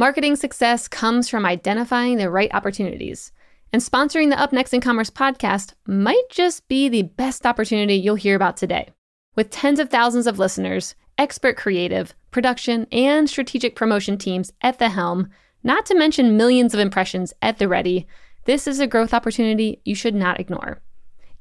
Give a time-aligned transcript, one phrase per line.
[0.00, 3.32] Marketing success comes from identifying the right opportunities.
[3.70, 8.14] And sponsoring the Up Next in Commerce podcast might just be the best opportunity you'll
[8.14, 8.88] hear about today.
[9.36, 14.88] With tens of thousands of listeners, expert creative, production, and strategic promotion teams at the
[14.88, 15.28] helm,
[15.62, 18.06] not to mention millions of impressions at the ready,
[18.46, 20.80] this is a growth opportunity you should not ignore.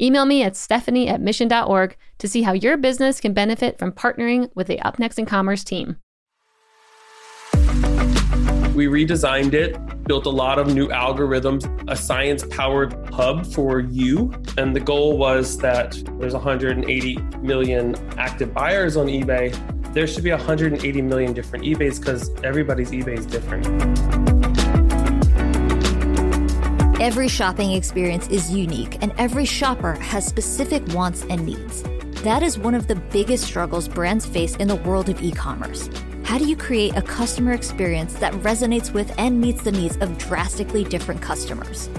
[0.02, 4.54] Email me at stephanie at mission.org to see how your business can benefit from partnering
[4.54, 5.96] with the Up Next in Commerce team.
[8.80, 14.34] We redesigned it, built a lot of new algorithms, a science powered hub for you.
[14.58, 19.52] And the goal was that there's 180 million active buyers on eBay.
[19.94, 23.68] There should be 180 million different eBays because everybody's eBay is different.
[27.02, 31.84] Every shopping experience is unique, and every shopper has specific wants and needs.
[32.24, 35.90] That is one of the biggest struggles brands face in the world of e commerce.
[36.30, 40.16] How do you create a customer experience that resonates with and meets the needs of
[40.20, 41.90] drastically different customers?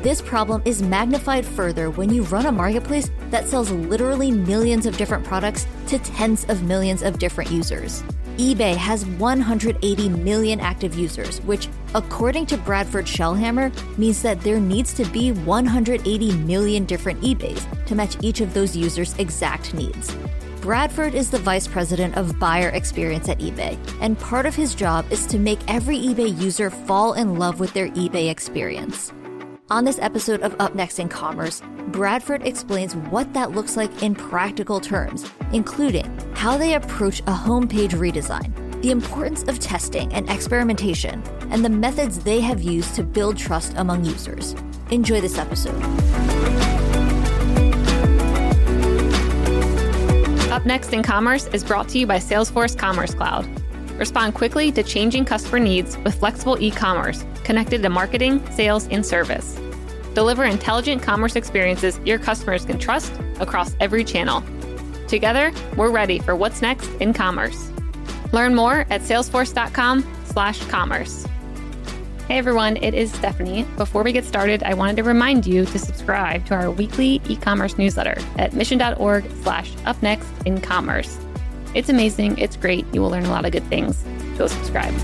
[0.00, 4.96] This problem is magnified further when you run a marketplace that sells literally millions of
[4.96, 8.04] different products to tens of millions of different users.
[8.36, 14.92] eBay has 180 million active users, which, according to Bradford Shellhammer, means that there needs
[14.94, 20.16] to be 180 million different eBays to match each of those users' exact needs.
[20.60, 25.10] Bradford is the vice president of buyer experience at eBay, and part of his job
[25.10, 29.10] is to make every eBay user fall in love with their eBay experience.
[29.70, 34.14] On this episode of Up Next in Commerce, Bradford explains what that looks like in
[34.14, 41.22] practical terms, including how they approach a homepage redesign, the importance of testing and experimentation,
[41.48, 44.54] and the methods they have used to build trust among users.
[44.90, 46.79] Enjoy this episode.
[50.60, 53.48] Up Next in Commerce is brought to you by Salesforce Commerce Cloud.
[53.98, 59.06] Respond quickly to changing customer needs with flexible e commerce connected to marketing, sales, and
[59.06, 59.58] service.
[60.14, 64.44] Deliver intelligent commerce experiences your customers can trust across every channel.
[65.08, 67.70] Together, we're ready for what's next in commerce.
[68.32, 71.26] Learn more at salesforce.com/commerce.
[72.30, 73.64] Hey everyone, it is Stephanie.
[73.76, 77.76] Before we get started, I wanted to remind you to subscribe to our weekly e-commerce
[77.76, 81.18] newsletter at mission.org slash upnext in commerce.
[81.74, 84.04] It's amazing, it's great, you will learn a lot of good things.
[84.38, 84.94] Go subscribe.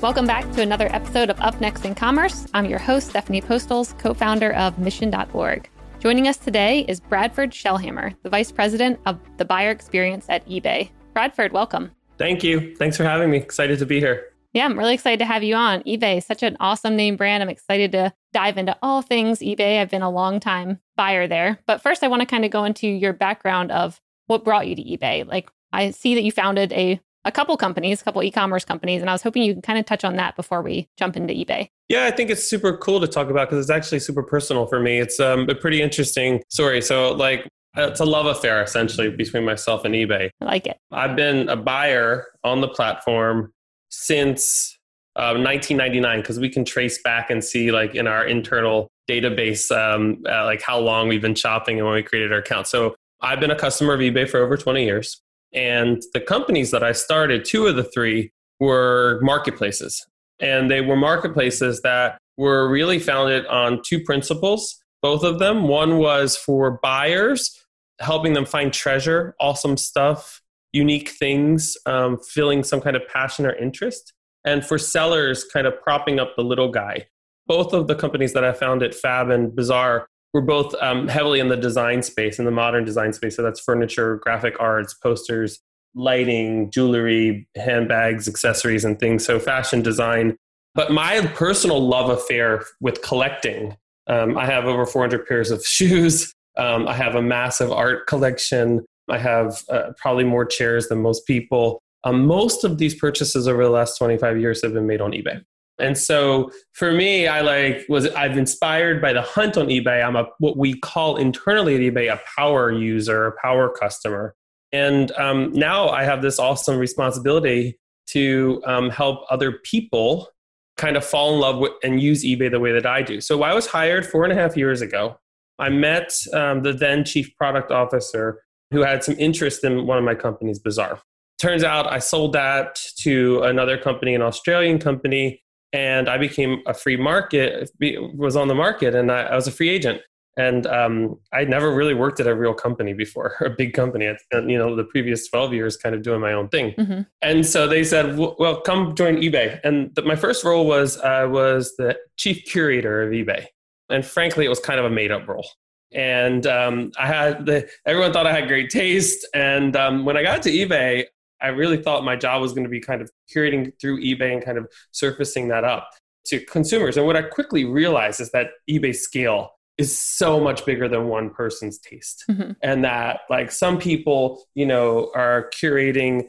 [0.00, 2.46] Welcome back to another episode of Up Next in Commerce.
[2.54, 5.68] I'm your host, Stephanie Postles, co-founder of mission.org.
[6.00, 10.90] Joining us today is Bradford Shellhammer, the Vice President of the Buyer Experience at eBay.
[11.12, 11.90] Bradford, welcome.
[12.18, 12.76] Thank you.
[12.76, 13.38] Thanks for having me.
[13.38, 14.28] Excited to be here.
[14.52, 15.82] Yeah, I'm really excited to have you on.
[15.82, 17.42] eBay, such an awesome name brand.
[17.42, 19.80] I'm excited to dive into all things eBay.
[19.80, 21.58] I've been a long time buyer there.
[21.66, 24.76] But first, I want to kind of go into your background of what brought you
[24.76, 25.26] to eBay.
[25.26, 29.10] Like, I see that you founded a a couple companies, a couple e-commerce companies, and
[29.10, 31.68] I was hoping you can kind of touch on that before we jump into eBay.
[31.88, 34.80] Yeah, I think it's super cool to talk about because it's actually super personal for
[34.80, 34.98] me.
[34.98, 36.80] It's um, a pretty interesting story.
[36.80, 37.46] So, like,
[37.76, 40.30] it's a love affair essentially between myself and eBay.
[40.40, 40.78] I like it.
[40.90, 43.52] I've been a buyer on the platform
[43.90, 44.76] since
[45.14, 50.22] uh, 1999 because we can trace back and see, like, in our internal database, um,
[50.26, 52.66] uh, like how long we've been shopping and when we created our account.
[52.66, 55.20] So, I've been a customer of eBay for over 20 years.
[55.52, 60.06] And the companies that I started, two of the three were marketplaces.
[60.40, 65.66] And they were marketplaces that were really founded on two principles, both of them.
[65.66, 67.64] One was for buyers,
[68.00, 70.40] helping them find treasure, awesome stuff,
[70.72, 74.12] unique things, um, feeling some kind of passion or interest.
[74.44, 77.06] And for sellers, kind of propping up the little guy.
[77.46, 80.04] Both of the companies that I founded, Fab and Bezar,
[80.34, 83.36] we're both um, heavily in the design space, in the modern design space.
[83.36, 85.60] So that's furniture, graphic arts, posters,
[85.94, 89.24] lighting, jewelry, handbags, accessories, and things.
[89.24, 90.36] So fashion design.
[90.74, 96.32] But my personal love affair with collecting, um, I have over 400 pairs of shoes.
[96.56, 98.84] Um, I have a massive art collection.
[99.08, 101.80] I have uh, probably more chairs than most people.
[102.04, 105.42] Um, most of these purchases over the last 25 years have been made on eBay.
[105.78, 110.04] And so for me, I like was I've inspired by the hunt on eBay.
[110.04, 114.34] I'm a what we call internally at eBay a power user, a power customer.
[114.72, 117.78] And um, now I have this awesome responsibility
[118.08, 120.28] to um, help other people
[120.76, 123.20] kind of fall in love with and use eBay the way that I do.
[123.20, 125.18] So I was hired four and a half years ago.
[125.58, 130.04] I met um, the then chief product officer who had some interest in one of
[130.04, 131.00] my companies, Bezar.
[131.40, 135.42] Turns out I sold that to another company, an Australian company,
[135.72, 137.70] and I became a free market,
[138.14, 140.00] was on the market, and I, I was a free agent.
[140.38, 144.08] And um, I never really worked at a real company before, a big company.
[144.08, 146.74] I spent, you know, the previous 12 years kind of doing my own thing.
[146.78, 147.00] Mm-hmm.
[147.22, 149.58] And so they said, well, come join eBay.
[149.64, 153.46] And the, my first role was, I uh, was the chief curator of eBay.
[153.90, 155.48] And frankly, it was kind of a made up role.
[155.92, 159.26] And um, I had the, everyone thought I had great taste.
[159.34, 161.06] And um, when I got to eBay,
[161.40, 164.44] I really thought my job was going to be kind of curating through eBay and
[164.44, 165.90] kind of surfacing that up
[166.26, 166.96] to consumers.
[166.96, 171.30] And what I quickly realized is that eBay scale is so much bigger than one
[171.30, 172.24] person's taste.
[172.28, 172.52] Mm-hmm.
[172.62, 176.28] And that like some people, you know, are curating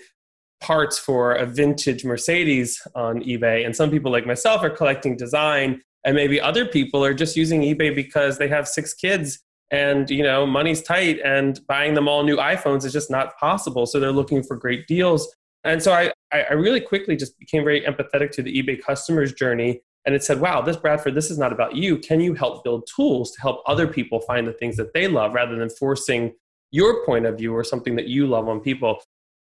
[0.61, 5.81] parts for a vintage Mercedes on eBay and some people like myself are collecting design
[6.05, 9.39] and maybe other people are just using eBay because they have six kids
[9.71, 13.85] and you know money's tight and buying them all new iPhones is just not possible
[13.85, 15.33] so they're looking for great deals.
[15.63, 19.81] And so I I really quickly just became very empathetic to the eBay customer's journey
[20.05, 21.97] and it said, wow, this Bradford, this is not about you.
[21.97, 25.33] Can you help build tools to help other people find the things that they love
[25.33, 26.33] rather than forcing
[26.71, 29.01] your point of view or something that you love on people?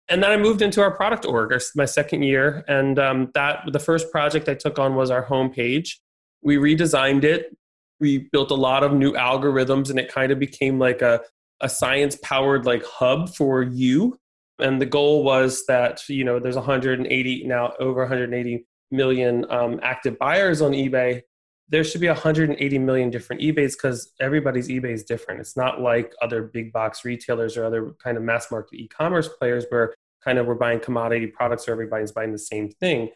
[0.09, 3.79] And then I moved into our product org, my second year, and um, that the
[3.79, 5.97] first project I took on was our homepage.
[6.41, 7.55] We redesigned it.
[7.99, 11.21] We built a lot of new algorithms, and it kind of became like a,
[11.61, 14.17] a science powered like hub for you.
[14.59, 20.17] And the goal was that you know there's 180 now over 180 million um, active
[20.19, 21.21] buyers on eBay,
[21.69, 25.39] there should be 180 million different eBays because everybody's eBay is different.
[25.39, 29.65] It's not like other big box retailers or other kind of mass market e-commerce players
[29.69, 29.93] where
[30.23, 33.09] kind of we're buying commodity products or everybody's buying the same thing.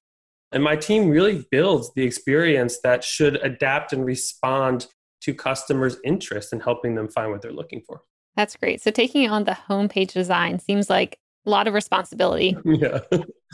[0.51, 4.87] And my team really builds the experience that should adapt and respond
[5.21, 8.01] to customers' interest in helping them find what they're looking for.
[8.35, 8.81] That's great.
[8.81, 12.55] So taking on the homepage design seems like a lot of responsibility.
[12.65, 12.99] Yeah.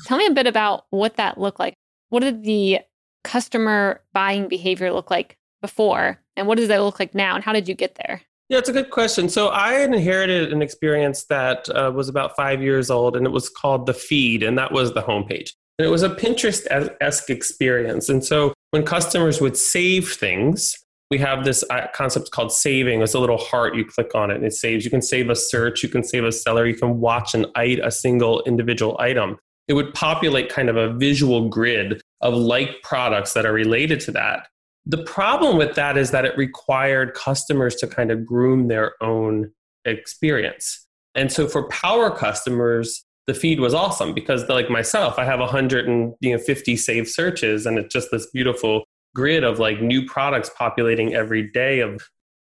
[0.05, 1.75] Tell me a bit about what that looked like
[2.13, 2.77] what did the
[3.23, 6.19] customer buying behavior look like before?
[6.37, 7.33] And what does that look like now?
[7.33, 8.21] And how did you get there?
[8.49, 9.27] Yeah, it's a good question.
[9.29, 13.49] So I inherited an experience that uh, was about five years old, and it was
[13.49, 15.53] called the feed, and that was the homepage.
[15.79, 16.67] And it was a Pinterest
[17.01, 18.09] esque experience.
[18.09, 20.75] And so when customers would save things,
[21.09, 23.01] we have this uh, concept called saving.
[23.01, 23.75] It's a little heart.
[23.75, 24.83] You click on it, and it saves.
[24.85, 25.83] You can save a search.
[25.83, 26.65] You can save a seller.
[26.65, 29.37] You can watch an a single individual item
[29.67, 34.11] it would populate kind of a visual grid of like products that are related to
[34.11, 34.47] that.
[34.85, 39.51] The problem with that is that it required customers to kind of groom their own
[39.85, 40.85] experience.
[41.15, 46.77] And so for power customers, the feed was awesome because like myself, I have 150
[46.77, 48.83] saved searches and it's just this beautiful
[49.15, 52.01] grid of like new products populating every day of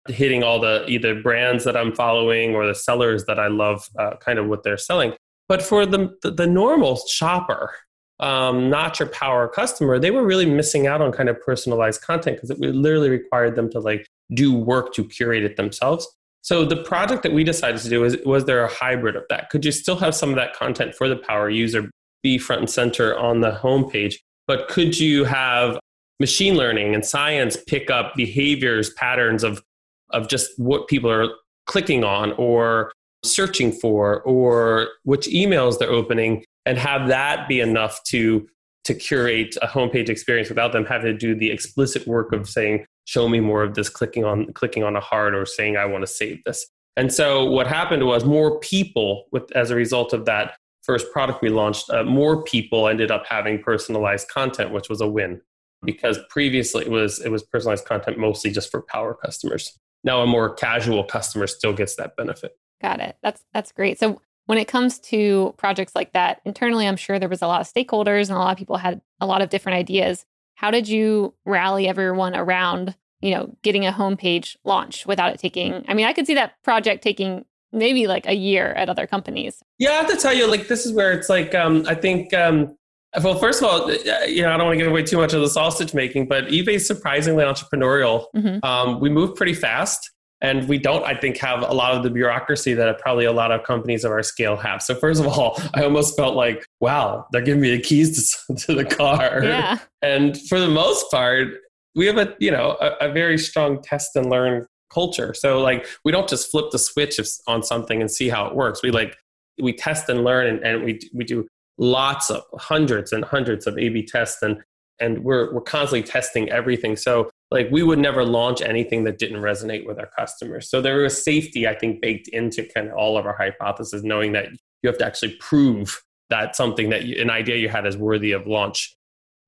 [0.09, 4.17] hitting all the either brands that I'm following or the sellers that I love uh,
[4.17, 5.15] kind of what they're selling.
[5.49, 7.75] But for the, the, the normal shopper,
[8.21, 12.37] um, not your power customer, they were really missing out on kind of personalized content
[12.37, 16.07] because it literally required them to like do work to curate it themselves.
[16.43, 19.51] So the project that we decided to do is was there a hybrid of that?
[19.51, 21.91] Could you still have some of that content for the power user
[22.23, 24.15] be front and center on the homepage,
[24.47, 25.79] but could you have
[26.21, 29.63] machine learning and science pick up behaviors, patterns of
[30.11, 31.29] of just what people are
[31.67, 32.93] clicking on or
[33.25, 38.47] searching for or which emails they're opening and have that be enough to
[38.85, 42.87] to curate a homepage experience without them having to do the explicit work of saying
[43.09, 46.03] show me more of this clicking on clicking on a heart or saying i want
[46.03, 46.67] to save this
[46.97, 51.43] and so what happened was more people with as a result of that first product
[51.43, 55.41] we launched uh, more people ended up having personalized content which was a win
[55.85, 60.27] because previously it was it was personalized content mostly just for power customers now a
[60.27, 63.17] more casual customer still gets that benefit Got it.
[63.23, 63.99] That's that's great.
[63.99, 67.61] So when it comes to projects like that, internally I'm sure there was a lot
[67.61, 70.25] of stakeholders and a lot of people had a lot of different ideas.
[70.59, 75.85] How did you rally everyone around, you know, getting a homepage launch without it taking
[75.87, 79.63] I mean, I could see that project taking maybe like a year at other companies.
[79.79, 82.35] Yeah, I have to tell you, like this is where it's like um, I think
[82.35, 82.77] um,
[83.23, 83.93] well, first of all,
[84.27, 86.47] you know, I don't want to give away too much of the sausage making, but
[86.49, 88.25] eBay's surprisingly entrepreneurial.
[88.35, 88.65] Mm-hmm.
[88.65, 90.11] Um, we move pretty fast.
[90.41, 93.51] And we don't, I think, have a lot of the bureaucracy that probably a lot
[93.51, 94.83] of companies of our scale have.
[94.83, 98.55] So, first of all, I almost felt like, wow, they're giving me the keys to,
[98.67, 99.43] to the car.
[99.43, 99.79] Yeah.
[100.03, 101.49] And for the most part,
[101.97, 105.35] we have a, you know, a, a very strong test and learn culture.
[105.35, 108.83] So, like, we don't just flip the switch on something and see how it works.
[108.83, 109.17] We like,
[109.61, 113.77] we test and learn and, and we, we do lots of hundreds and hundreds of
[113.77, 114.63] A B tests and,
[115.01, 116.97] and we're, we're constantly testing everything.
[116.97, 120.69] So like we would never launch anything that didn't resonate with our customers.
[120.69, 124.33] So there was safety, I think, baked into kind of all of our hypotheses, knowing
[124.33, 124.49] that
[124.83, 128.33] you have to actually prove that something that you, an idea you had is worthy
[128.33, 128.95] of launch.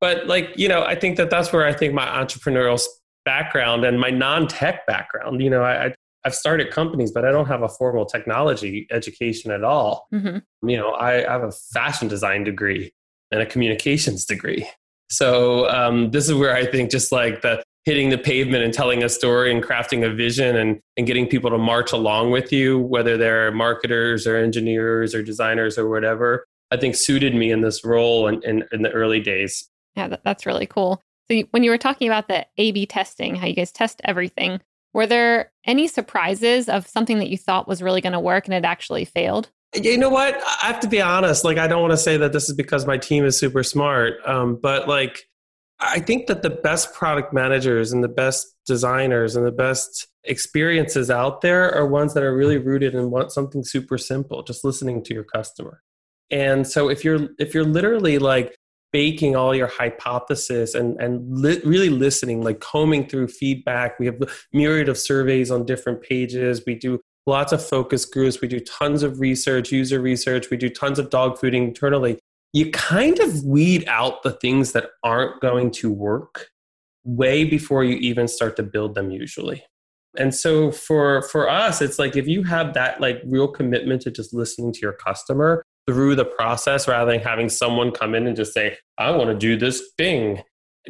[0.00, 2.82] But like you know, I think that that's where I think my entrepreneurial
[3.24, 5.42] background and my non-tech background.
[5.42, 9.62] You know, I, I've started companies, but I don't have a formal technology education at
[9.62, 10.06] all.
[10.12, 10.68] Mm-hmm.
[10.68, 12.92] You know, I, I have a fashion design degree
[13.30, 14.68] and a communications degree.
[15.10, 19.02] So um, this is where I think just like the hitting the pavement and telling
[19.02, 22.78] a story and crafting a vision and, and getting people to march along with you,
[22.78, 27.84] whether they're marketers or engineers or designers or whatever, I think suited me in this
[27.84, 29.68] role in, in, in the early days.
[29.96, 31.02] Yeah, that, that's really cool.
[31.30, 34.60] So when you were talking about the A/B testing, how you guys test everything,
[34.92, 38.54] were there any surprises of something that you thought was really going to work and
[38.54, 39.48] it actually failed?
[39.74, 40.34] You know what?
[40.62, 41.44] I have to be honest.
[41.44, 44.14] Like, I don't want to say that this is because my team is super smart,
[44.26, 45.28] um, but like,
[45.80, 51.10] I think that the best product managers and the best designers and the best experiences
[51.10, 55.02] out there are ones that are really rooted in what something super simple, just listening
[55.04, 55.82] to your customer.
[56.30, 58.54] And so if you're if you're literally like
[58.92, 64.20] baking all your hypothesis and and li- really listening, like combing through feedback, we have
[64.20, 66.62] a myriad of surveys on different pages.
[66.66, 68.40] We do lots of focus groups.
[68.40, 70.50] We do tons of research, user research.
[70.50, 72.18] We do tons of dog fooding internally
[72.52, 76.48] you kind of weed out the things that aren't going to work
[77.04, 79.64] way before you even start to build them usually.
[80.18, 84.10] And so for for us it's like if you have that like real commitment to
[84.10, 88.36] just listening to your customer through the process rather than having someone come in and
[88.36, 90.42] just say i want to do this thing.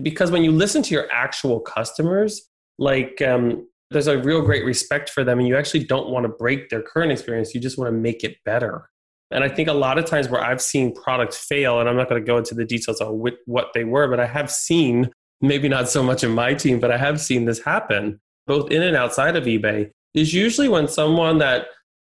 [0.03, 2.49] Because when you listen to your actual customers
[2.79, 6.29] like um, there's a real great respect for them and you actually don't want to
[6.31, 8.89] break their current experience you just want to make it better
[9.31, 12.09] and I think a lot of times where I've seen products fail, and I'm not
[12.09, 13.15] going to go into the details of
[13.47, 15.11] what they were, but I have seen,
[15.41, 18.83] maybe not so much in my team, but I have seen this happen both in
[18.83, 21.67] and outside of eBay, is usually when someone that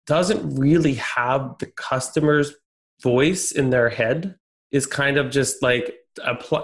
[0.06, 2.54] doesn't really have the customer's
[3.02, 4.36] voice in their head
[4.72, 5.96] is kind of just like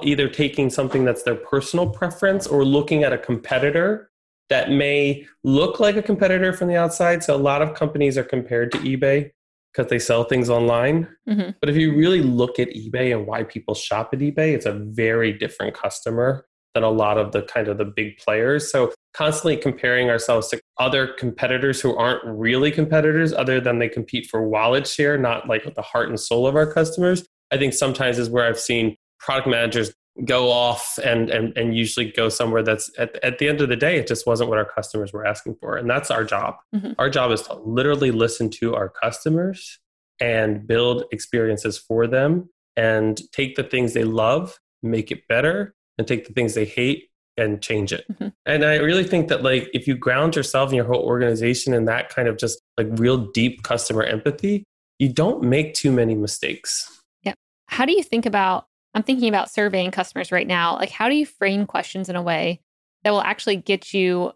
[0.04, 4.12] either taking something that's their personal preference or looking at a competitor
[4.50, 7.24] that may look like a competitor from the outside.
[7.24, 9.32] So a lot of companies are compared to eBay
[9.74, 11.08] because they sell things online.
[11.28, 11.52] Mm-hmm.
[11.60, 14.74] But if you really look at eBay and why people shop at eBay, it's a
[14.74, 18.72] very different customer than a lot of the kind of the big players.
[18.72, 24.28] So constantly comparing ourselves to other competitors who aren't really competitors other than they compete
[24.30, 27.26] for wallet share, not like the heart and soul of our customers.
[27.52, 29.94] I think sometimes is where I've seen product managers
[30.26, 33.76] go off and and and usually go somewhere that's at, at the end of the
[33.76, 35.76] day it just wasn't what our customers were asking for.
[35.76, 36.56] And that's our job.
[36.76, 36.94] Mm-hmm.
[37.00, 39.80] our job is to literally listen to our customers
[40.20, 46.08] and build experiences for them and take the things they love make it better and
[46.08, 48.06] take the things they hate and change it.
[48.12, 48.28] Mm-hmm.
[48.46, 51.86] and i really think that like if you ground yourself and your whole organization in
[51.86, 54.64] that kind of just like real deep customer empathy
[55.00, 57.02] you don't make too many mistakes.
[57.24, 57.34] Yeah
[57.68, 60.76] how do you think about I'm thinking about surveying customers right now.
[60.76, 62.62] Like, how do you frame questions in a way
[63.04, 64.34] that will actually get you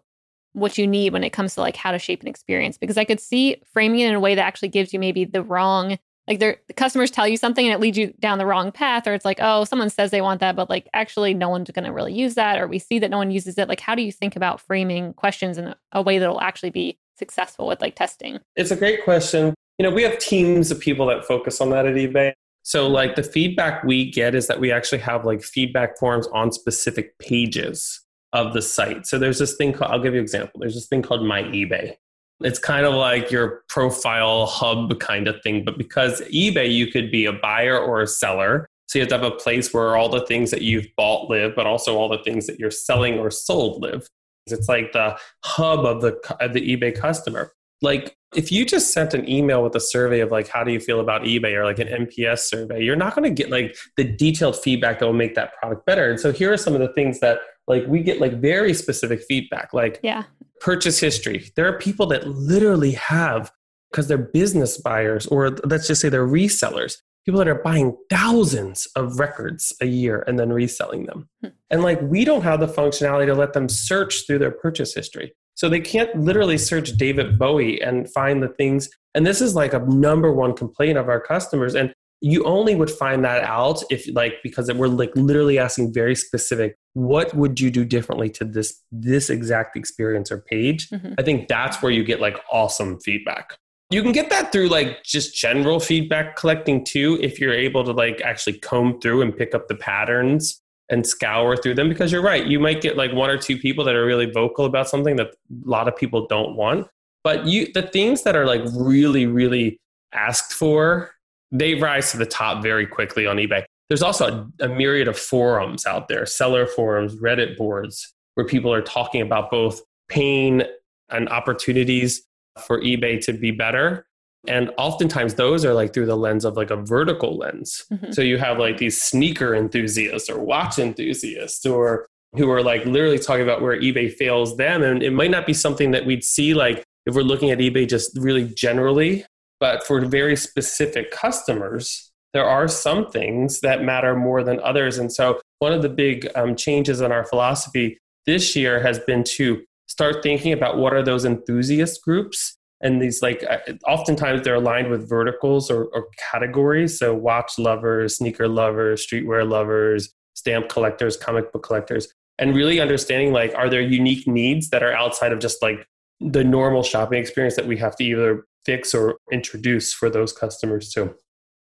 [0.52, 2.76] what you need when it comes to like how to shape an experience?
[2.76, 5.42] Because I could see framing it in a way that actually gives you maybe the
[5.42, 9.06] wrong, like, the customers tell you something and it leads you down the wrong path,
[9.06, 11.84] or it's like, oh, someone says they want that, but like, actually, no one's going
[11.84, 13.68] to really use that, or we see that no one uses it.
[13.68, 16.98] Like, how do you think about framing questions in a, way that will actually be
[17.16, 18.40] successful with like testing?
[18.56, 19.54] It's a great question.
[19.78, 22.32] You know, we have teams of people that focus on that at eBay.
[22.68, 26.52] So, like, the feedback we get is that we actually have like feedback forms on
[26.52, 28.02] specific pages
[28.34, 29.06] of the site.
[29.06, 30.60] So, there's this thing called, I'll give you an example.
[30.60, 31.94] There's this thing called My eBay.
[32.42, 37.10] It's kind of like your profile hub kind of thing, but because eBay, you could
[37.10, 38.68] be a buyer or a seller.
[38.86, 41.56] So, you have to have a place where all the things that you've bought live,
[41.56, 44.06] but also all the things that you're selling or sold live.
[44.46, 47.54] It's like the hub of the, of the eBay customer.
[47.82, 50.80] Like if you just sent an email with a survey of like how do you
[50.80, 54.04] feel about ebay or like an nps survey you're not going to get like the
[54.04, 56.10] detailed feedback that will make that product better.
[56.10, 59.22] And so here are some of the things that like we get like very specific
[59.28, 59.72] feedback.
[59.72, 60.24] Like yeah.
[60.60, 61.50] purchase history.
[61.56, 63.50] There are people that literally have
[63.90, 68.86] because they're business buyers or let's just say they're resellers people that are buying thousands
[68.96, 71.28] of records a year and then reselling them.
[71.42, 71.48] Hmm.
[71.68, 75.34] and like we don't have the functionality to let them search through their purchase history
[75.58, 78.88] so they can't literally search David Bowie and find the things.
[79.16, 81.74] And this is like a number one complaint of our customers.
[81.74, 86.14] And you only would find that out if like because we're like literally asking very
[86.14, 91.12] specific what would you do differently to this this exact experience or page mm-hmm.
[91.16, 93.56] i think that's where you get like awesome feedback
[93.90, 97.92] you can get that through like just general feedback collecting too if you're able to
[97.92, 102.22] like actually comb through and pick up the patterns and scour through them because you're
[102.22, 102.46] right.
[102.46, 105.28] You might get like one or two people that are really vocal about something that
[105.28, 106.88] a lot of people don't want.
[107.24, 109.78] But you the things that are like really, really
[110.12, 111.10] asked for,
[111.52, 113.64] they rise to the top very quickly on eBay.
[113.88, 118.72] There's also a, a myriad of forums out there, seller forums, Reddit boards, where people
[118.72, 120.62] are talking about both pain
[121.10, 122.22] and opportunities
[122.60, 124.06] for eBay to be better.
[124.46, 127.84] And oftentimes those are like through the lens of like a vertical lens.
[127.92, 128.12] Mm-hmm.
[128.12, 133.18] So you have like these sneaker enthusiasts or watch enthusiasts or who are like literally
[133.18, 134.82] talking about where eBay fails them.
[134.82, 137.88] And it might not be something that we'd see like if we're looking at eBay
[137.88, 139.24] just really generally,
[139.60, 144.98] but for very specific customers, there are some things that matter more than others.
[144.98, 149.24] And so one of the big um, changes in our philosophy this year has been
[149.24, 154.54] to start thinking about what are those enthusiast groups and these like uh, oftentimes they're
[154.54, 156.98] aligned with verticals or, or, categories.
[156.98, 162.08] So watch lovers sneaker lovers streetwear lovers stamp collectors comic book collectors
[162.38, 165.86] and really understanding like are there unique needs that are outside of just like
[166.20, 170.90] the normal shopping experience that we have to either fix or introduce for those customers
[170.92, 171.14] too?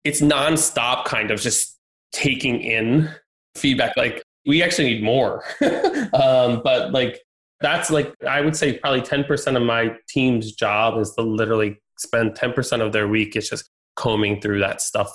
[0.04, 1.78] It's nonstop kind of just
[2.12, 3.10] taking in
[3.54, 5.44] feedback like we actually need more.
[6.14, 7.20] Um, but like
[7.60, 12.34] that's like i would say probably 10% of my team's job is to literally spend
[12.34, 15.10] 10% of their week is just combing through that stuff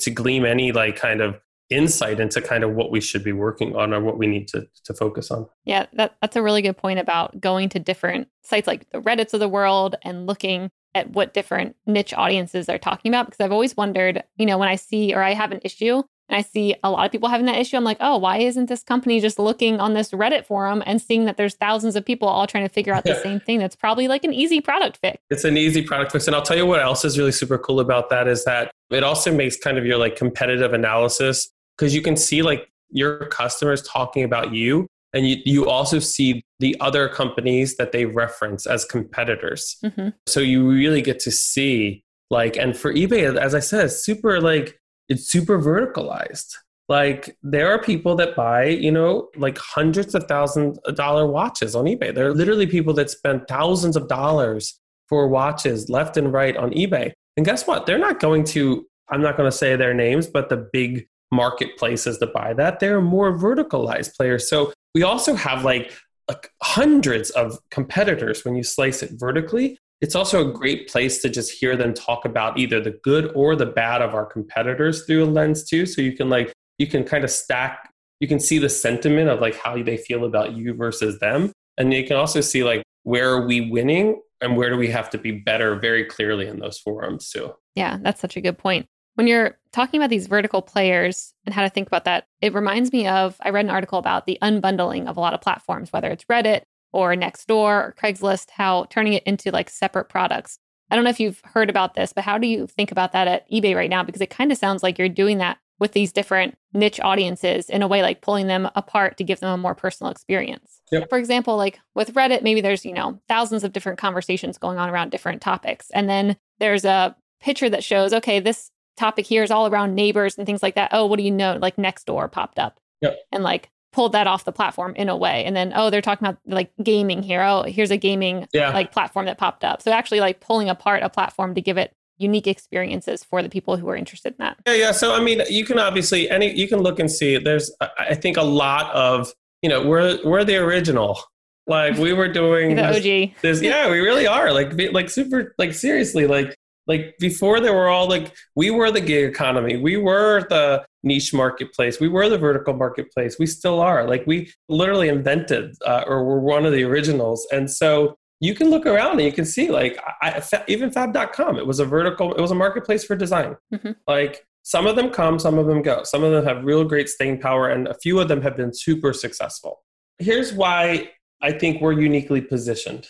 [0.00, 1.38] to glean any like kind of
[1.70, 4.66] insight into kind of what we should be working on or what we need to,
[4.84, 5.46] to focus on.
[5.64, 9.34] Yeah, that, that's a really good point about going to different sites like the Reddits
[9.34, 13.26] of the world and looking at what different niche audiences are talking about.
[13.26, 16.38] Because I've always wondered, you know, when I see or I have an issue and
[16.38, 17.76] I see a lot of people having that issue.
[17.76, 21.26] I'm like, oh, why isn't this company just looking on this Reddit forum and seeing
[21.26, 23.58] that there's thousands of people all trying to figure out the same thing?
[23.58, 25.18] That's probably like an easy product fix.
[25.30, 26.26] It's an easy product fix.
[26.26, 29.02] And I'll tell you what else is really super cool about that is that it
[29.02, 33.82] also makes kind of your like competitive analysis because you can see like your customers
[33.82, 34.86] talking about you.
[35.12, 39.76] And you, you also see the other companies that they reference as competitors.
[39.84, 40.08] Mm-hmm.
[40.26, 44.76] So you really get to see like, and for eBay, as I said, super like,
[45.08, 46.54] it's super verticalized.
[46.88, 51.74] Like there are people that buy, you know, like hundreds of thousands of dollar watches
[51.74, 52.14] on eBay.
[52.14, 56.72] There are literally people that spend thousands of dollars for watches left and right on
[56.72, 57.12] eBay.
[57.36, 57.86] And guess what?
[57.86, 62.18] They're not going to, I'm not going to say their names, but the big marketplaces
[62.18, 64.48] that buy that, they're more verticalized players.
[64.48, 65.92] So we also have like,
[66.28, 71.30] like hundreds of competitors when you slice it vertically it's also a great place to
[71.30, 75.24] just hear them talk about either the good or the bad of our competitors through
[75.24, 75.86] a lens too.
[75.86, 77.90] So you can like you can kind of stack
[78.20, 81.52] you can see the sentiment of like how they feel about you versus them.
[81.78, 85.08] And you can also see like where are we winning and where do we have
[85.08, 87.54] to be better very clearly in those forums too.
[87.74, 88.84] Yeah that's such a good point.
[89.14, 92.92] When you're talking about these vertical players and how to think about that it reminds
[92.92, 96.08] me of i read an article about the unbundling of a lot of platforms whether
[96.08, 96.62] it's reddit
[96.94, 100.58] or Nextdoor or Craigslist, how turning it into like separate products.
[100.90, 103.26] I don't know if you've heard about this, but how do you think about that
[103.26, 104.04] at eBay right now?
[104.04, 107.82] Because it kind of sounds like you're doing that with these different niche audiences in
[107.82, 110.80] a way like pulling them apart to give them a more personal experience.
[110.92, 111.08] Yep.
[111.08, 114.88] For example, like with Reddit, maybe there's, you know, thousands of different conversations going on
[114.88, 115.90] around different topics.
[115.90, 120.38] And then there's a picture that shows, okay, this topic here is all around neighbors
[120.38, 120.90] and things like that.
[120.92, 121.58] Oh, what do you know?
[121.60, 122.78] Like next door popped up.
[123.00, 123.16] Yep.
[123.32, 125.44] And like pulled that off the platform in a way.
[125.44, 127.42] And then, oh, they're talking about like gaming here.
[127.42, 128.70] Oh, here's a gaming yeah.
[128.70, 129.80] like platform that popped up.
[129.80, 133.76] So actually like pulling apart a platform to give it unique experiences for the people
[133.76, 134.58] who are interested in that.
[134.66, 134.92] Yeah, yeah.
[134.92, 137.38] So I mean, you can obviously any you can look and see.
[137.38, 141.18] There's I think a lot of you know we're we're the original.
[141.66, 143.40] Like we were doing the this, OG.
[143.42, 144.52] This, yeah, we really are.
[144.52, 149.00] Like like super like seriously like like before there were all like we were the
[149.00, 152.00] gig economy we were the niche marketplace.
[152.00, 153.36] We were the vertical marketplace.
[153.38, 154.08] We still are.
[154.08, 157.46] Like we literally invented uh, or were one of the originals.
[157.52, 161.66] And so you can look around and you can see like I, even fab.com it
[161.66, 163.56] was a vertical it was a marketplace for design.
[163.72, 163.92] Mm-hmm.
[164.06, 166.02] like some of them come some of them go.
[166.04, 168.72] Some of them have real great staying power and a few of them have been
[168.74, 169.82] super successful.
[170.18, 171.10] Here's why
[171.44, 173.06] i think we're uniquely positioned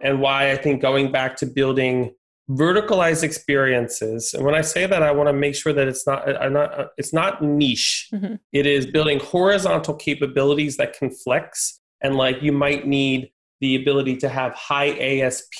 [0.00, 2.14] and why i think going back to building
[2.50, 4.34] verticalized experiences.
[4.34, 6.88] And when i say that i want to make sure that it's not i'm not
[6.96, 8.08] it's not niche.
[8.12, 8.34] Mm-hmm.
[8.52, 11.80] it is building horizontal capabilities that can flex.
[12.02, 15.52] And like you might need the ability to have high asp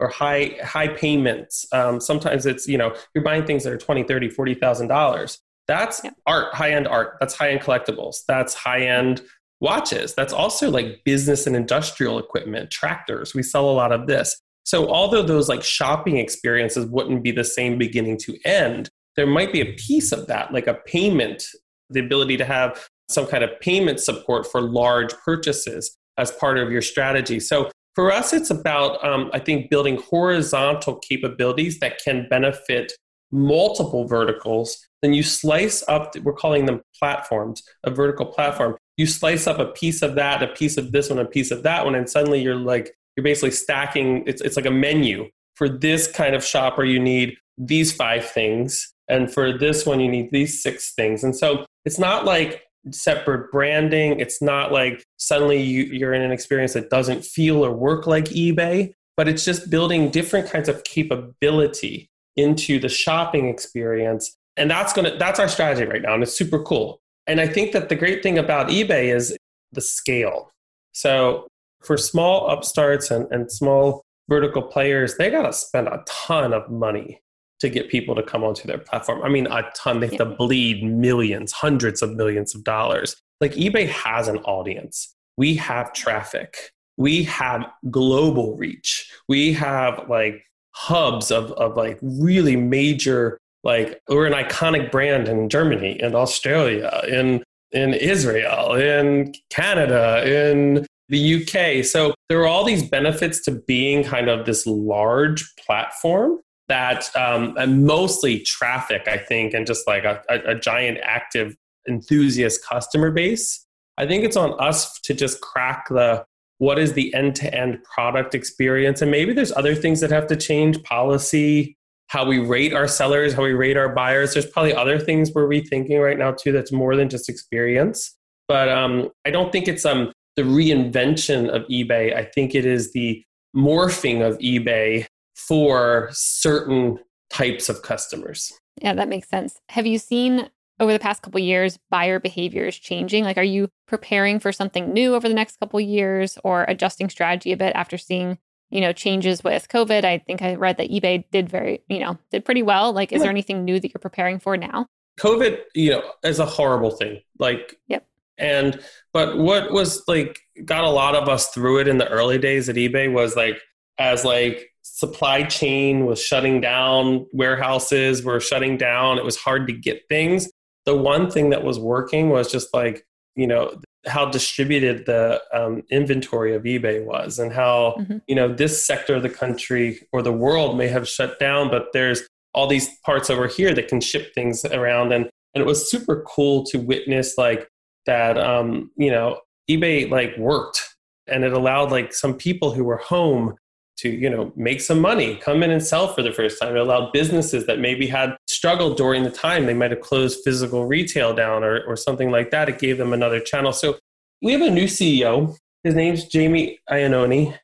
[0.00, 1.66] or high high payments.
[1.72, 5.38] Um, sometimes it's you know you're buying things that are 20 30 40 thousand dollars.
[5.66, 6.10] That's yeah.
[6.26, 7.16] art high end art.
[7.20, 8.16] That's high end collectibles.
[8.26, 9.22] That's high end
[9.60, 10.14] watches.
[10.14, 13.34] That's also like business and industrial equipment tractors.
[13.34, 17.44] We sell a lot of this so, although those like shopping experiences wouldn't be the
[17.44, 21.44] same beginning to end, there might be a piece of that, like a payment,
[21.90, 26.72] the ability to have some kind of payment support for large purchases as part of
[26.72, 27.38] your strategy.
[27.40, 32.92] So, for us, it's about, um, I think, building horizontal capabilities that can benefit
[33.30, 34.78] multiple verticals.
[35.00, 38.76] Then you slice up, we're calling them platforms, a vertical platform.
[38.96, 41.62] you slice up a piece of that, a piece of this one, a piece of
[41.64, 45.28] that one, and suddenly you're like, you're basically stacking, it's, it's like a menu.
[45.56, 48.92] For this kind of shopper, you need these five things.
[49.08, 51.22] And for this one, you need these six things.
[51.22, 54.20] And so it's not like separate branding.
[54.20, 58.26] It's not like suddenly you, you're in an experience that doesn't feel or work like
[58.26, 64.36] eBay, but it's just building different kinds of capability into the shopping experience.
[64.56, 67.00] And that's gonna that's our strategy right now, and it's super cool.
[67.26, 69.36] And I think that the great thing about eBay is
[69.72, 70.50] the scale.
[70.92, 71.48] So
[71.84, 77.20] for small upstarts and, and small vertical players, they gotta spend a ton of money
[77.60, 79.22] to get people to come onto their platform.
[79.22, 80.00] I mean, a ton.
[80.00, 83.16] They have to bleed millions, hundreds of millions of dollars.
[83.40, 85.14] Like eBay has an audience.
[85.36, 86.56] We have traffic.
[86.96, 89.10] We have global reach.
[89.28, 95.48] We have like hubs of, of like really major, like we're an iconic brand in
[95.48, 97.42] Germany, in Australia, in
[97.72, 101.84] in Israel, in Canada, in the UK.
[101.84, 107.54] So there are all these benefits to being kind of this large platform that um,
[107.84, 111.56] mostly traffic, I think, and just like a, a, a giant active
[111.88, 113.66] enthusiast customer base.
[113.98, 116.24] I think it's on us to just crack the
[116.58, 119.02] what is the end to end product experience.
[119.02, 123.34] And maybe there's other things that have to change policy, how we rate our sellers,
[123.34, 124.32] how we rate our buyers.
[124.32, 128.16] There's probably other things we're rethinking right now too that's more than just experience.
[128.46, 132.14] But um, I don't think it's um, the reinvention of eBay.
[132.14, 133.24] I think it is the
[133.56, 136.98] morphing of eBay for certain
[137.30, 138.52] types of customers.
[138.80, 139.60] Yeah, that makes sense.
[139.70, 140.48] Have you seen
[140.80, 143.24] over the past couple years buyer behaviors changing?
[143.24, 147.52] Like are you preparing for something new over the next couple years or adjusting strategy
[147.52, 148.38] a bit after seeing,
[148.70, 150.04] you know, changes with COVID?
[150.04, 152.92] I think I read that eBay did very, you know, did pretty well.
[152.92, 153.24] Like is yeah.
[153.24, 154.86] there anything new that you're preparing for now?
[155.20, 157.20] COVID, you know, is a horrible thing.
[157.38, 158.06] Like Yep.
[158.38, 158.80] And
[159.12, 162.68] but what was like got a lot of us through it in the early days
[162.68, 163.60] at eBay was like
[163.98, 169.72] as like supply chain was shutting down, warehouses were shutting down, it was hard to
[169.72, 170.50] get things.
[170.84, 175.82] The one thing that was working was just like, you know, how distributed the um,
[175.90, 178.18] inventory of eBay was and how, mm-hmm.
[178.28, 181.86] you know, this sector of the country or the world may have shut down, but
[181.92, 185.12] there's all these parts over here that can ship things around.
[185.12, 187.68] And, and it was super cool to witness like
[188.06, 189.40] that, um, you know,
[189.70, 190.82] eBay like worked.
[191.26, 193.56] And it allowed like some people who were home
[193.96, 196.74] to you know make some money come in and sell for the first time.
[196.74, 200.84] It allowed businesses that maybe had struggled during the time they might have closed physical
[200.84, 202.68] retail down or, or something like that.
[202.68, 203.72] It gave them another channel.
[203.72, 203.96] So
[204.42, 207.56] we have a new ceo his name's jamie iannone.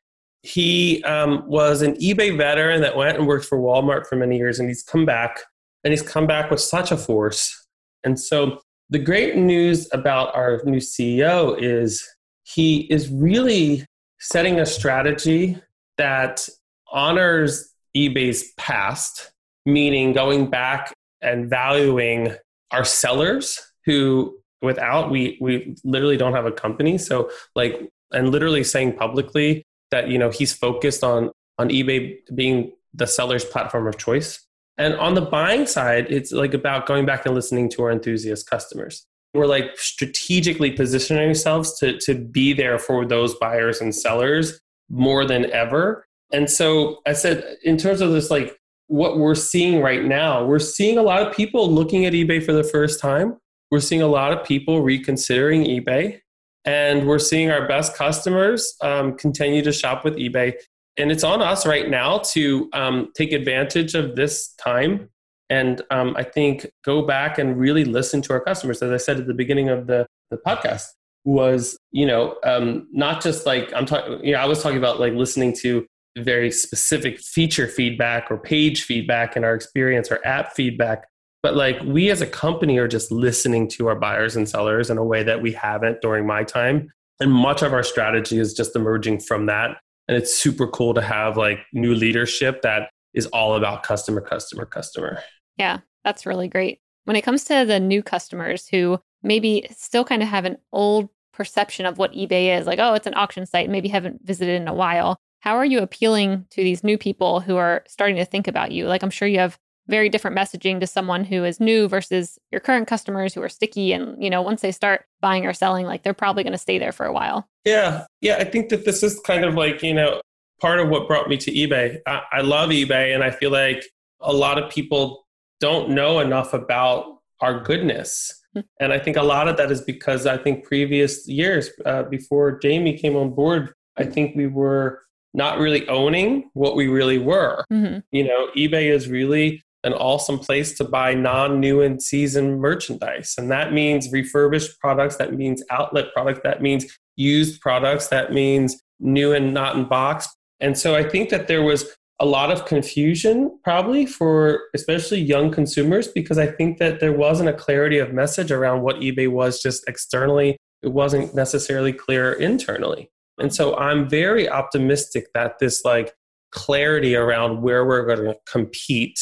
[0.43, 4.61] He um, was an ebay veteran that went and worked for walmart for many years
[4.61, 5.41] and he's come back
[5.83, 7.67] and he's come back with such a force.
[8.05, 12.07] And so the great news about our new ceo is
[12.43, 13.87] he is really
[14.19, 15.57] setting a strategy
[15.97, 16.49] that
[16.93, 19.33] honors eBay's past,
[19.67, 22.35] meaning going back and valuing
[22.71, 26.99] our sellers who without we we literally don't have a company.
[26.99, 32.73] So like and literally saying publicly that you know he's focused on on ebay being
[32.95, 34.47] the seller's platform of choice
[34.81, 38.51] and on the buying side it's like about going back and listening to our enthusiast
[38.51, 44.61] customers we're like strategically positioning ourselves to to be there for those buyers and sellers
[44.91, 46.05] more than ever.
[46.33, 48.57] And so I said, in terms of this, like
[48.89, 52.53] what we're seeing right now, we're seeing a lot of people looking at eBay for
[52.53, 53.39] the first time.
[53.71, 56.21] We're seeing a lot of people reconsidering eBay.
[56.65, 60.55] And we're seeing our best customers um, continue to shop with eBay.
[61.01, 65.09] And it's on us right now to um, take advantage of this time
[65.49, 68.83] and um, I think go back and really listen to our customers.
[68.83, 70.85] As I said at the beginning of the, the podcast,
[71.25, 74.99] was you know um, not just like i'm talking you know i was talking about
[74.99, 75.87] like listening to
[76.19, 81.07] very specific feature feedback or page feedback in our experience or app feedback
[81.43, 84.99] but like we as a company are just listening to our buyers and sellers in
[84.99, 88.75] a way that we haven't during my time and much of our strategy is just
[88.75, 89.77] emerging from that
[90.11, 94.67] and it's super cool to have like new leadership that is all about customer customer
[94.67, 95.23] customer
[95.57, 100.23] yeah that's really great when it comes to the new customers who maybe still kind
[100.23, 103.71] of have an old perception of what eBay is like, oh, it's an auction site,
[103.71, 105.17] maybe haven't visited in a while.
[105.41, 108.87] How are you appealing to these new people who are starting to think about you?
[108.87, 112.61] Like, I'm sure you have very different messaging to someone who is new versus your
[112.61, 113.93] current customers who are sticky.
[113.93, 116.79] And, you know, once they start buying or selling, like they're probably going to stay
[116.79, 117.49] there for a while.
[117.65, 118.05] Yeah.
[118.21, 118.37] Yeah.
[118.37, 120.21] I think that this is kind of like, you know,
[120.61, 121.99] part of what brought me to eBay.
[122.07, 123.85] I, I love eBay and I feel like
[124.21, 125.27] a lot of people
[125.59, 128.41] don't know enough about our goodness
[128.81, 132.59] and I think a lot of that is because I think previous years uh, before
[132.59, 135.03] Jamie came on board, I think we were
[135.35, 137.65] not really owning what we really were.
[137.73, 138.01] Mm-hmm.
[138.11, 143.35] You know, eBay is really an awesome place to buy non new and season merchandise.
[143.39, 148.83] And that means refurbished products, that means outlet products, that means used products, that means
[148.99, 150.29] new and not in box.
[150.61, 155.51] And so I think that there was a lot of confusion probably for especially young
[155.51, 159.63] consumers because I think that there wasn't a clarity of message around what eBay was
[159.63, 160.59] just externally.
[160.83, 163.11] It wasn't necessarily clear internally.
[163.39, 166.13] And so I'm very optimistic that this like
[166.53, 169.19] clarity around where we're going to compete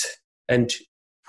[0.49, 0.73] and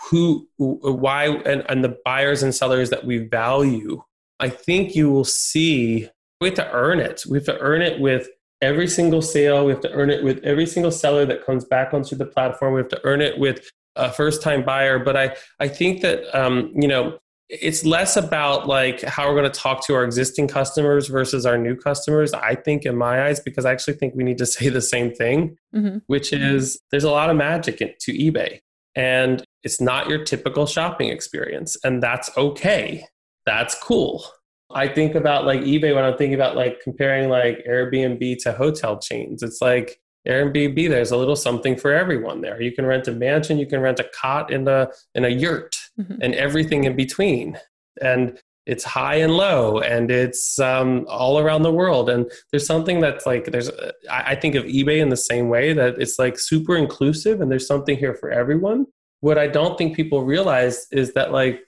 [0.09, 4.01] who, why, and, and the buyers and sellers that we value,
[4.39, 7.23] I think you will see we have to earn it.
[7.29, 8.29] We have to earn it with
[8.61, 9.65] every single sale.
[9.65, 12.73] We have to earn it with every single seller that comes back onto the platform.
[12.73, 14.99] We have to earn it with a first time buyer.
[14.99, 19.51] But I, I think that, um, you know, it's less about like how we're going
[19.51, 23.39] to talk to our existing customers versus our new customers i think in my eyes
[23.39, 25.97] because i actually think we need to say the same thing mm-hmm.
[26.05, 28.59] which is there's a lot of magic to ebay
[28.95, 33.05] and it's not your typical shopping experience and that's okay
[33.45, 34.23] that's cool
[34.71, 38.99] i think about like ebay when i'm thinking about like comparing like airbnb to hotel
[38.99, 42.61] chains it's like Airbnb, there's a little something for everyone there.
[42.61, 45.77] You can rent a mansion, you can rent a cot in a in a yurt,
[45.99, 46.21] mm-hmm.
[46.21, 47.57] and everything in between.
[48.01, 48.39] And
[48.69, 52.07] it's high and low, and it's um, all around the world.
[52.09, 53.71] And there's something that's like there's.
[54.11, 57.65] I think of eBay in the same way that it's like super inclusive, and there's
[57.65, 58.85] something here for everyone.
[59.21, 61.61] What I don't think people realize is that like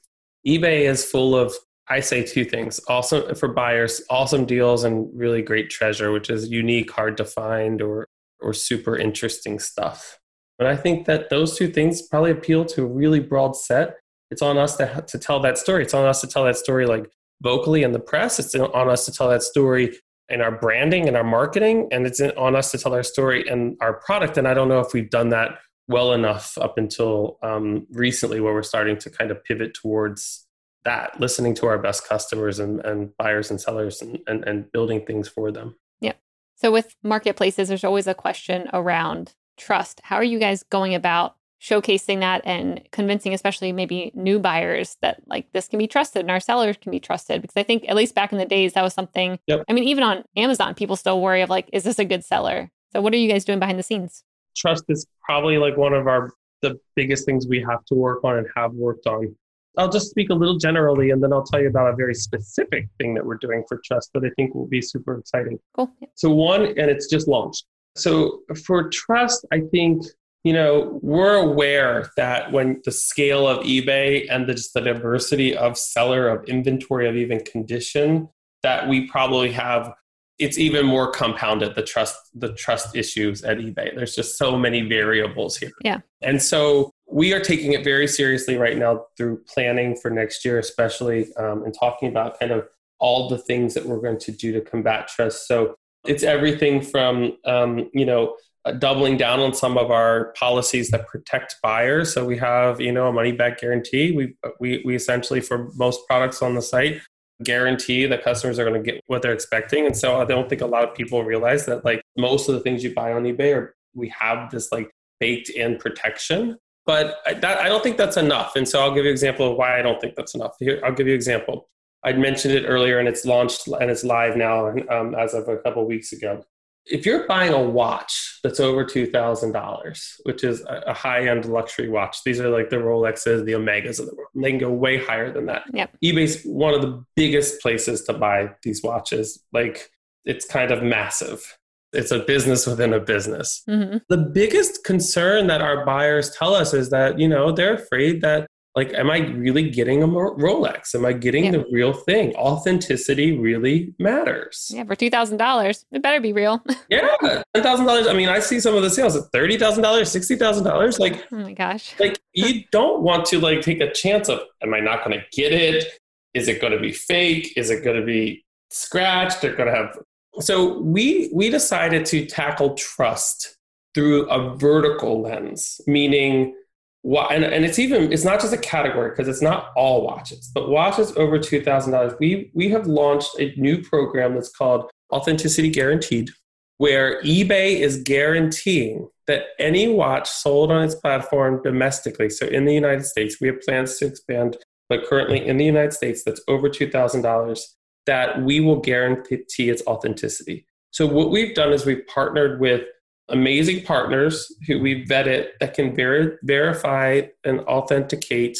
[0.48, 1.54] eBay is full of
[1.90, 2.80] I say two things.
[2.88, 7.82] Awesome for buyers, awesome deals and really great treasure, which is unique, hard to find,
[7.82, 8.08] or
[8.42, 10.20] or super interesting stuff.
[10.60, 13.96] But I think that those two things probably appeal to a really broad set.
[14.32, 15.84] It's on us to, to tell that story.
[15.84, 18.40] It's on us to tell that story like vocally in the press.
[18.40, 19.98] It's on us to tell that story
[20.30, 21.90] in our branding and our marketing.
[21.92, 24.38] And it's on us to tell our story and our product.
[24.38, 28.54] And I don't know if we've done that well enough up until um, recently where
[28.54, 30.48] we're starting to kind of pivot towards
[30.86, 35.06] that, listening to our best customers and, and buyers and sellers and, and, and building
[35.06, 35.76] things for them.
[36.00, 36.14] Yeah.
[36.56, 40.02] So, with marketplaces, there's always a question around trust.
[40.04, 45.22] How are you guys going about showcasing that and convincing, especially maybe new buyers, that
[45.28, 47.42] like this can be trusted and our sellers can be trusted?
[47.42, 49.40] Because I think, at least back in the days, that was something.
[49.48, 49.66] Yep.
[49.70, 52.72] I mean, even on Amazon, people still worry of like, is this a good seller?
[52.92, 54.24] So, what are you guys doing behind the scenes?
[54.56, 58.38] Trust is probably like one of our the biggest things we have to work on
[58.38, 59.36] and have worked on
[59.78, 62.88] I'll just speak a little generally and then I'll tell you about a very specific
[62.98, 65.60] thing that we're doing for Trust that I think will be super exciting.
[65.74, 65.92] Cool.
[66.00, 66.08] Yeah.
[66.16, 67.66] So, one, and it's just launched.
[67.96, 70.04] So, for Trust, I think,
[70.44, 75.56] you know, we're aware that when the scale of eBay and the, just the diversity
[75.56, 78.28] of seller, of inventory, of even condition,
[78.64, 79.94] that we probably have
[80.40, 83.96] it's even more compounded the trust the trust issues at ebay.
[83.96, 85.72] There's just so many variables here.
[85.84, 86.00] Yeah.
[86.24, 90.58] And so we are taking it very seriously right now through planning for next year
[90.58, 92.68] especially um, and talking about kind of
[93.00, 95.48] all the things that we're going to do to combat trust.
[95.48, 95.76] So
[96.08, 98.36] it's everything from um, you know
[98.78, 103.08] doubling down on some of our policies that protect buyers so we have you know
[103.08, 107.02] a money back guarantee we, we we essentially for most products on the site
[107.44, 109.86] guarantee that customers are going to get what they're expecting.
[109.86, 112.62] And so I don't think a lot of people realize that like most of the
[112.62, 116.58] things you buy on eBay are we have this like baked in protection.
[116.86, 118.56] But I, that, I don't think that's enough.
[118.56, 120.54] And so I'll give you an example of why I don't think that's enough.
[120.60, 121.70] Here, I'll give you an example.
[122.04, 125.58] I'd mentioned it earlier and it's launched and it's live now um, as of a
[125.58, 126.44] couple of weeks ago
[126.86, 132.24] if you're buying a watch that's over $2,000, which is a high end luxury watch,
[132.24, 134.30] these are like the Rolexes, the Omegas of the world.
[134.36, 135.64] They can go way higher than that.
[135.74, 135.98] Yep.
[136.04, 139.44] eBay's one of the biggest places to buy these watches.
[139.54, 139.90] Like
[140.26, 141.58] it's kind of massive.
[141.94, 143.64] It's a business within a business.
[143.70, 143.98] Mm-hmm.
[144.10, 148.48] The biggest concern that our buyers tell us is that, you know, they're afraid that
[148.76, 150.96] like am i really getting a rolex?
[150.96, 151.52] Am i getting yeah.
[151.52, 152.36] the real thing?
[152.36, 154.72] Authenticity really matters.
[154.74, 156.64] Yeah for $2000 it better be real.
[156.90, 157.08] Yeah
[157.56, 161.54] $10000 i mean i see some of the sales at $30000 $60000 like oh my
[161.54, 161.94] gosh.
[162.00, 165.26] like you don't want to like take a chance of am i not going to
[165.32, 165.86] get it?
[166.34, 167.54] Is it going to be fake?
[167.58, 169.42] Is it going to be scratched?
[169.42, 169.98] They're going to have
[170.40, 173.58] so we we decided to tackle trust
[173.94, 176.56] through a vertical lens meaning
[177.04, 180.70] and, and it's even it's not just a category because it's not all watches but
[180.70, 186.30] watches over $2000 we we have launched a new program that's called authenticity guaranteed
[186.78, 192.74] where ebay is guaranteeing that any watch sold on its platform domestically so in the
[192.74, 194.58] united states we have plans to expand
[194.92, 197.62] but currently in the United States that's over $2,000
[198.08, 200.66] that we will guarantee its authenticity.
[200.92, 202.82] So what we've done is we've partnered with
[203.30, 208.58] amazing partners who we vetted that can ver- verify and authenticate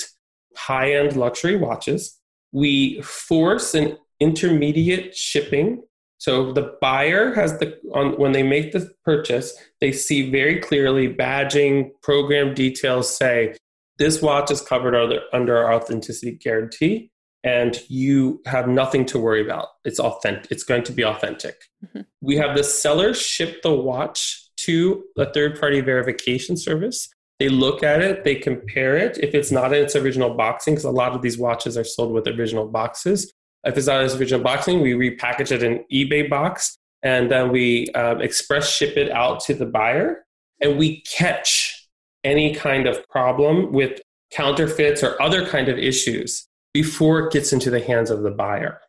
[0.56, 2.18] high-end luxury watches.
[2.52, 5.84] We force an intermediate shipping.
[6.18, 11.12] So the buyer has the on when they make the purchase, they see very clearly
[11.14, 13.56] badging, program details say
[13.98, 17.12] this watch is covered under, under our authenticity guarantee
[17.44, 19.68] and you have nothing to worry about.
[19.84, 20.52] It's authentic.
[20.52, 21.56] It's going to be authentic.
[21.86, 22.02] Mm-hmm.
[22.22, 27.10] We have the seller ship the watch to a third party verification service.
[27.40, 29.18] They look at it, they compare it.
[29.18, 32.12] If it's not in its original boxing, because a lot of these watches are sold
[32.12, 33.34] with original boxes.
[33.64, 37.52] If it's not in its original boxing, we repackage it in eBay box and then
[37.52, 40.26] we um, express ship it out to the buyer
[40.62, 41.90] and we catch
[42.24, 44.00] any kind of problem with
[44.32, 48.80] counterfeits or other kind of issues before it gets into the hands of the buyer.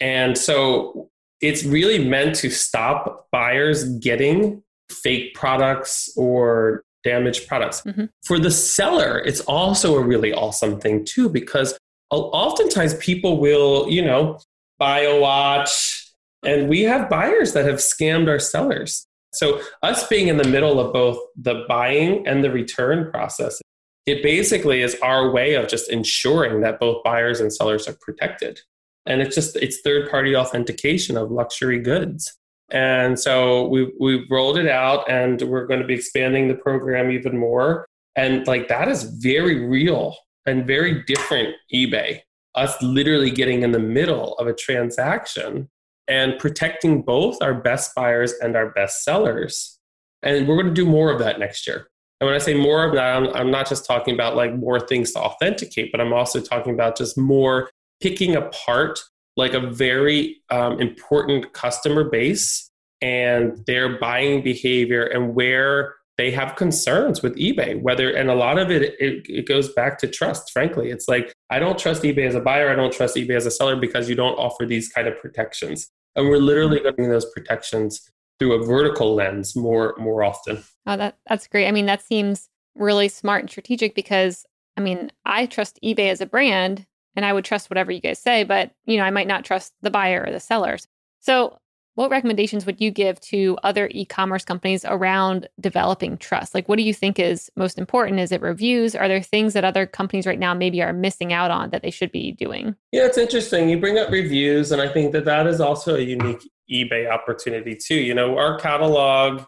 [0.00, 7.82] And so it's really meant to stop buyers getting fake products or damaged products.
[7.82, 8.06] Mm-hmm.
[8.24, 11.78] For the seller, it's also a really awesome thing too, because
[12.10, 14.38] oftentimes people will, you know,
[14.78, 16.12] buy a watch
[16.44, 19.06] and we have buyers that have scammed our sellers.
[19.32, 23.60] So us being in the middle of both the buying and the return process
[24.06, 28.60] it basically is our way of just ensuring that both buyers and sellers are protected
[29.06, 32.36] and it's just it's third party authentication of luxury goods
[32.70, 37.10] and so we we've rolled it out and we're going to be expanding the program
[37.10, 37.86] even more.
[38.16, 42.20] And like that is very real and very different ebay
[42.54, 45.68] us literally getting in the middle of a transaction
[46.08, 49.78] and protecting both our best buyers and our best sellers.
[50.22, 51.86] And we're going to do more of that next year.
[52.20, 54.80] And when I say more of that, I'm, I'm not just talking about like more
[54.80, 59.00] things to authenticate, but I'm also talking about just more picking apart
[59.40, 62.70] like a very um, important customer base
[63.02, 68.58] and their buying behavior and where they have concerns with ebay whether and a lot
[68.58, 72.26] of it, it, it goes back to trust frankly it's like i don't trust ebay
[72.28, 74.88] as a buyer i don't trust ebay as a seller because you don't offer these
[74.90, 80.24] kind of protections and we're literally getting those protections through a vertical lens more more
[80.24, 80.64] often.
[80.86, 81.68] Oh, that that's great.
[81.68, 84.44] I mean, that seems really smart and strategic because
[84.76, 88.18] I mean, I trust eBay as a brand and I would trust whatever you guys
[88.18, 90.86] say, but you know, I might not trust the buyer or the sellers.
[91.20, 91.58] So
[91.96, 96.54] what recommendations would you give to other e-commerce companies around developing trust?
[96.54, 98.20] Like what do you think is most important?
[98.20, 98.94] Is it reviews?
[98.94, 101.90] Are there things that other companies right now maybe are missing out on that they
[101.90, 102.76] should be doing?
[102.92, 103.68] Yeah it's interesting.
[103.68, 107.76] You bring up reviews and i think that that is also a unique ebay opportunity
[107.76, 107.96] too.
[107.96, 109.42] You know our catalog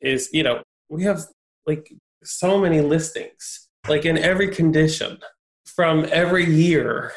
[0.00, 1.20] is you know we have
[1.66, 5.18] like so many listings like in every condition
[5.74, 7.12] from every year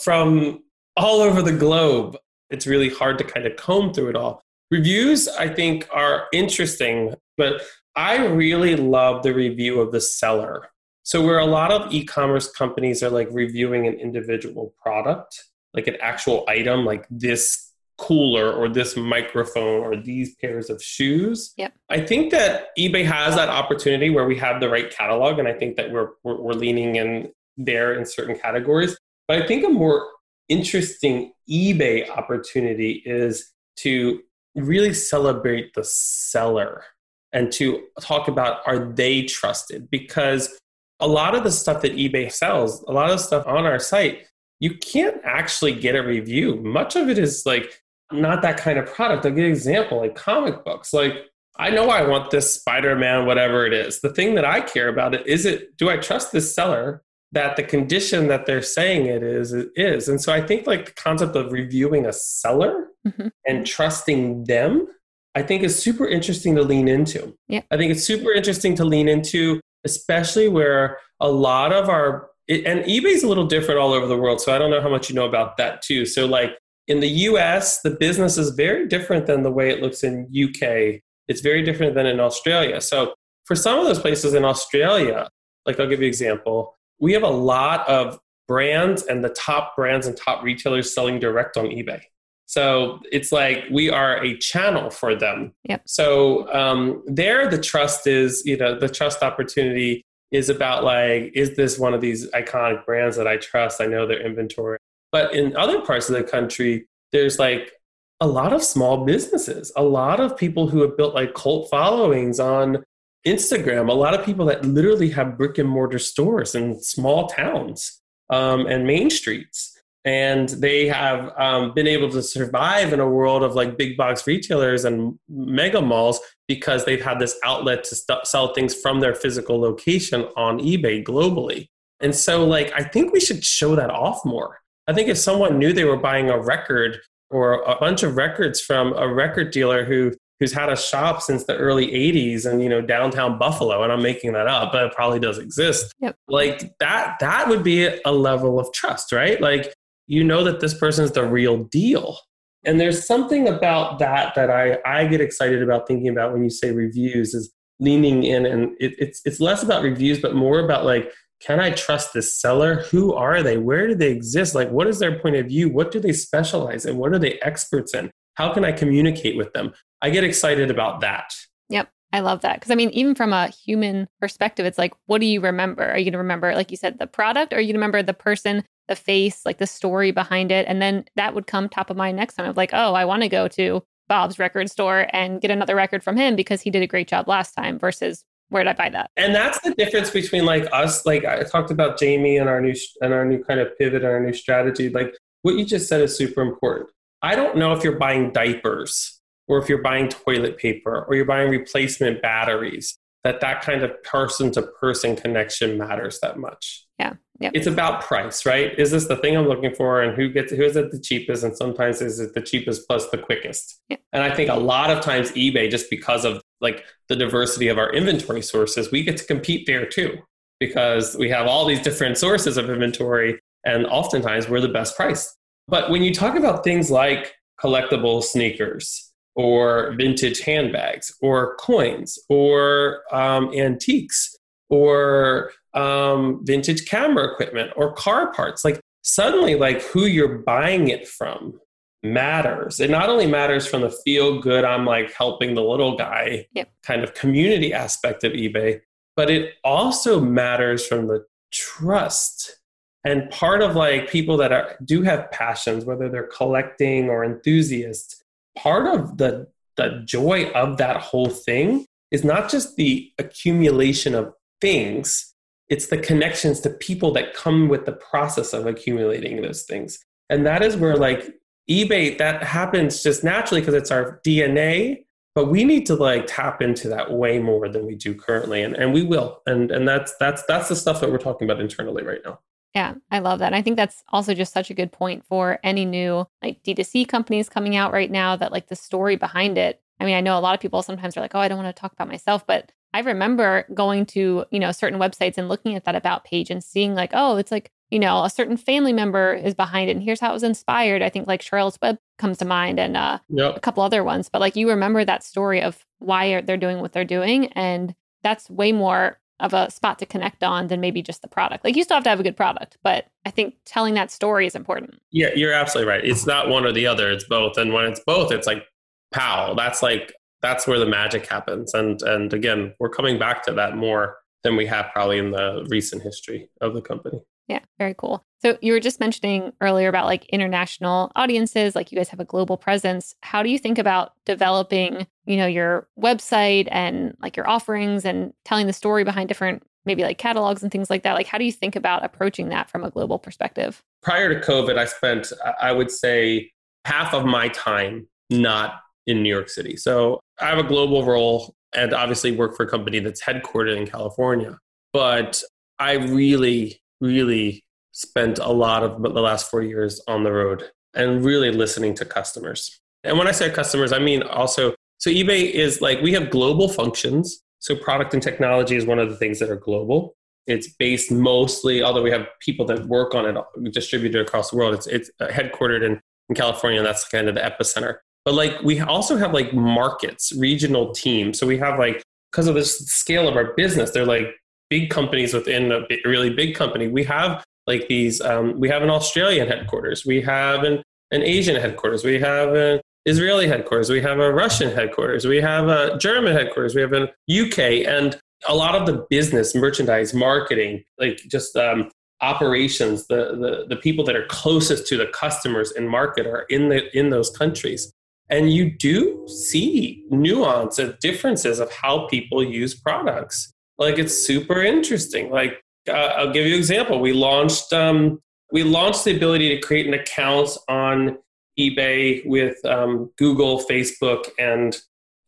[0.00, 0.62] from
[0.96, 2.16] all over the globe
[2.54, 4.42] it's really hard to kind of comb through it all.
[4.70, 7.62] Reviews, I think, are interesting, but
[7.96, 10.68] I really love the review of the seller.
[11.02, 15.86] So, where a lot of e commerce companies are like reviewing an individual product, like
[15.86, 21.52] an actual item, like this cooler or this microphone or these pairs of shoes.
[21.56, 21.74] Yep.
[21.90, 25.52] I think that eBay has that opportunity where we have the right catalog, and I
[25.52, 28.96] think that we're, we're, we're leaning in there in certain categories.
[29.28, 30.06] But I think a more
[30.48, 34.20] interesting eBay opportunity is to
[34.54, 36.84] really celebrate the seller
[37.32, 40.56] and to talk about are they trusted because
[41.00, 44.26] a lot of the stuff that eBay sells, a lot of stuff on our site,
[44.60, 46.56] you can't actually get a review.
[46.56, 49.26] Much of it is like not that kind of product.
[49.26, 50.92] I'll give you an example like comic books.
[50.92, 51.14] Like
[51.56, 54.00] I know I want this Spider-Man, whatever it is.
[54.00, 57.02] The thing that I care about it is it do I trust this seller
[57.34, 60.08] that the condition that they're saying it is it is.
[60.08, 63.28] And so i think like the concept of reviewing a seller mm-hmm.
[63.46, 64.86] and trusting them
[65.34, 67.36] i think is super interesting to lean into.
[67.48, 67.62] Yeah.
[67.70, 72.64] I think it's super interesting to lean into especially where a lot of our it,
[72.66, 75.08] and ebay's a little different all over the world so i don't know how much
[75.08, 76.06] you know about that too.
[76.06, 76.52] So like
[76.86, 81.00] in the us the business is very different than the way it looks in uk
[81.26, 82.80] it's very different than in australia.
[82.80, 83.14] So
[83.46, 85.28] for some of those places in australia
[85.66, 89.74] like i'll give you an example we have a lot of brands and the top
[89.76, 92.00] brands and top retailers selling direct on eBay.
[92.46, 95.52] So it's like we are a channel for them.
[95.64, 95.82] Yep.
[95.86, 101.56] So um, there, the trust is, you know, the trust opportunity is about like, is
[101.56, 103.80] this one of these iconic brands that I trust?
[103.80, 104.78] I know their inventory.
[105.10, 107.72] But in other parts of the country, there's like
[108.20, 112.40] a lot of small businesses, a lot of people who have built like cult followings
[112.40, 112.84] on
[113.26, 118.00] Instagram, a lot of people that literally have brick and mortar stores in small towns.
[118.30, 123.42] um, and main streets and they have um, been able to survive in a world
[123.42, 128.26] of like big box retailers and mega malls because they've had this outlet to st-
[128.26, 131.68] sell things from their physical location on ebay globally
[132.00, 135.58] and so like i think we should show that off more i think if someone
[135.58, 136.98] knew they were buying a record
[137.30, 141.44] or a bunch of records from a record dealer who who's had a shop since
[141.44, 144.92] the early 80s and you know downtown buffalo and i'm making that up but it
[144.92, 146.16] probably does exist yep.
[146.28, 149.74] like that that would be a level of trust right like
[150.06, 152.18] you know that this person is the real deal.
[152.64, 156.50] And there's something about that that I, I get excited about thinking about when you
[156.50, 160.84] say reviews is leaning in and it, it's it's less about reviews but more about
[160.84, 162.84] like can I trust this seller?
[162.84, 163.58] Who are they?
[163.58, 164.54] Where do they exist?
[164.54, 165.68] Like what is their point of view?
[165.68, 166.96] What do they specialize in?
[166.96, 168.10] What are they experts in?
[168.34, 169.72] How can I communicate with them?
[170.02, 171.34] I get excited about that.
[171.68, 171.88] Yep.
[172.12, 172.56] I love that.
[172.56, 175.84] Because I mean, even from a human perspective, it's like, what do you remember?
[175.84, 177.78] Are you going to remember, like you said, the product, or are you going to
[177.78, 180.66] remember the person the face, like the story behind it.
[180.68, 183.22] And then that would come top of mind next time of like, oh, I want
[183.22, 186.82] to go to Bob's record store and get another record from him because he did
[186.82, 189.10] a great job last time versus where did I buy that?
[189.16, 192.74] And that's the difference between like us, like I talked about Jamie and our new
[193.00, 194.90] and our new kind of pivot and our new strategy.
[194.90, 196.90] Like what you just said is super important.
[197.24, 199.18] I don't know if you're buying diapers
[199.48, 204.02] or if you're buying toilet paper or you're buying replacement batteries that that kind of
[204.02, 206.84] person to person connection matters that much.
[206.98, 207.14] Yeah.
[207.40, 207.52] Yep.
[207.54, 208.78] It's about price, right?
[208.78, 211.44] Is this the thing I'm looking for and who gets who is it the cheapest
[211.44, 213.80] and sometimes is it the cheapest plus the quickest.
[213.88, 214.00] Yep.
[214.12, 217.78] And I think a lot of times eBay just because of like the diversity of
[217.78, 220.18] our inventory sources, we get to compete there too
[220.60, 225.34] because we have all these different sources of inventory and oftentimes we're the best price.
[225.68, 233.02] But when you talk about things like collectible sneakers or vintage handbags or coins or
[233.12, 234.36] um, antiques
[234.68, 238.64] or um, vintage camera equipment or car parts.
[238.64, 241.60] Like suddenly, like who you're buying it from
[242.02, 242.80] matters.
[242.80, 246.70] It not only matters from the feel good, I'm like helping the little guy yep.
[246.82, 248.80] kind of community aspect of eBay,
[249.16, 252.58] but it also matters from the trust.
[253.04, 258.22] And part of like people that are, do have passions, whether they're collecting or enthusiasts,
[258.56, 264.32] part of the the joy of that whole thing is not just the accumulation of
[264.60, 265.34] things
[265.68, 269.98] it's the connections to people that come with the process of accumulating those things.
[270.30, 271.34] And that is where like
[271.70, 275.02] ebay that happens just naturally because it's our dna
[275.34, 278.76] but we need to like tap into that way more than we do currently and,
[278.76, 279.40] and we will.
[279.46, 282.40] And and that's that's that's the stuff that we're talking about internally right now
[282.74, 283.46] yeah, I love that.
[283.46, 287.06] And I think that's also just such a good point for any new like D2C
[287.08, 289.80] companies coming out right now that like the story behind it.
[290.00, 291.74] I mean, I know a lot of people sometimes are like, oh, I don't want
[291.74, 295.76] to talk about myself, but I remember going to, you know, certain websites and looking
[295.76, 298.92] at that about page and seeing like, oh, it's like, you know, a certain family
[298.92, 301.00] member is behind it and here's how it was inspired.
[301.00, 303.56] I think like Charles Webb comes to mind and uh, yep.
[303.56, 306.92] a couple other ones, but like you remember that story of why they're doing what
[306.92, 307.52] they're doing.
[307.52, 307.94] And
[308.24, 311.64] that's way more of a spot to connect on than maybe just the product.
[311.64, 314.46] Like you still have to have a good product, but I think telling that story
[314.46, 315.00] is important.
[315.10, 316.04] Yeah, you're absolutely right.
[316.04, 317.58] It's not one or the other, it's both.
[317.58, 318.64] And when it's both, it's like
[319.12, 319.54] pow.
[319.54, 321.74] That's like that's where the magic happens.
[321.74, 325.66] And and again, we're coming back to that more than we have probably in the
[325.68, 327.20] recent history of the company.
[327.48, 328.24] Yeah, very cool.
[328.44, 332.24] So you were just mentioning earlier about like international audiences, like you guys have a
[332.24, 333.14] global presence.
[333.22, 338.34] How do you think about developing, you know, your website and like your offerings and
[338.44, 341.14] telling the story behind different maybe like catalogs and things like that?
[341.14, 343.82] Like how do you think about approaching that from a global perspective?
[344.02, 346.50] Prior to COVID, I spent I would say
[346.84, 349.76] half of my time not in New York City.
[349.76, 353.86] So I have a global role and obviously work for a company that's headquartered in
[353.86, 354.58] California.
[354.92, 355.42] But
[355.78, 361.24] I really really spent a lot of the last four years on the road and
[361.24, 362.80] really listening to customers.
[363.04, 366.68] And when I say customers, I mean also, so eBay is like, we have global
[366.68, 367.42] functions.
[367.58, 370.16] So product and technology is one of the things that are global.
[370.46, 374.74] It's based mostly, although we have people that work on it distributed across the world,
[374.74, 376.78] it's, it's uh, headquartered in, in California.
[376.80, 377.96] And that's kind of the epicenter.
[378.24, 381.38] But like, we also have like markets, regional teams.
[381.38, 384.28] So we have like, because of the scale of our business, they're like
[384.74, 386.88] big companies within a really big company.
[386.88, 391.54] We have like these, um, we have an Australian headquarters, we have an, an Asian
[391.54, 396.32] headquarters, we have an Israeli headquarters, we have a Russian headquarters, we have a German
[396.32, 397.06] headquarters, we have an
[397.42, 397.58] UK,
[397.96, 398.18] and
[398.48, 401.88] a lot of the business, merchandise, marketing, like just um,
[402.20, 406.68] operations, the, the the people that are closest to the customers in market are in
[406.68, 407.92] the in those countries.
[408.28, 414.62] And you do see nuance and differences of how people use products like it's super
[414.62, 417.00] interesting like uh, I'll give you an example.
[417.00, 418.20] We launched um,
[418.52, 421.18] we launched the ability to create an account on
[421.58, 424.76] eBay with um, Google, Facebook, and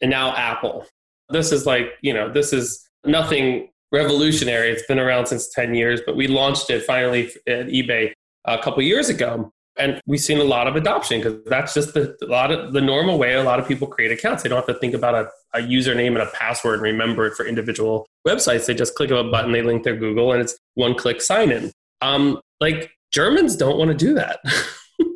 [0.00, 0.86] and now Apple.
[1.28, 4.70] This is like you know this is nothing revolutionary.
[4.70, 8.12] It's been around since ten years, but we launched it finally at eBay
[8.46, 12.16] a couple years ago, and we've seen a lot of adoption because that's just the
[12.22, 14.42] a lot of the normal way a lot of people create accounts.
[14.42, 17.34] They don't have to think about a, a username and a password and remember it
[17.34, 18.66] for individual websites.
[18.66, 21.72] They just click a button, they link their Google, and it's one click sign in.
[22.00, 24.40] Um, like Germans don't want to do that.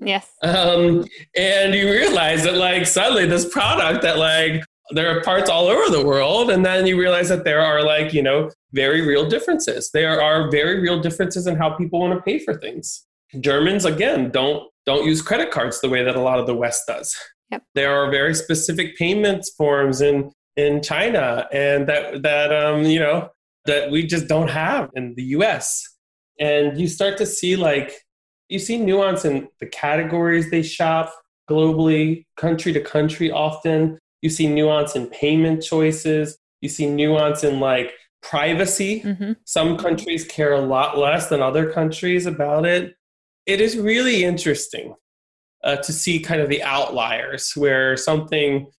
[0.03, 0.31] Yes.
[0.43, 1.05] um,
[1.37, 5.91] and you realize that like suddenly this product that like there are parts all over
[5.95, 9.91] the world, and then you realize that there are like you know very real differences.
[9.93, 13.07] There are very real differences in how people want to pay for things.
[13.39, 16.83] Germans again don't don't use credit cards the way that a lot of the West
[16.87, 17.17] does.
[17.51, 17.63] Yep.
[17.75, 23.31] There are very specific payments forms in in China, and that that um, you know
[23.67, 25.87] that we just don't have in the U.S.
[26.39, 27.93] And you start to see like
[28.49, 31.13] you see nuance in the categories they shop
[31.49, 33.31] globally, country to country.
[33.31, 36.39] Often you see nuance in payment choices.
[36.61, 39.03] You see nuance in like privacy.
[39.03, 39.33] Mm-hmm.
[39.45, 42.95] Some countries care a lot less than other countries about it.
[43.47, 44.95] It is really interesting
[45.65, 48.71] uh, to see kind of the outliers where something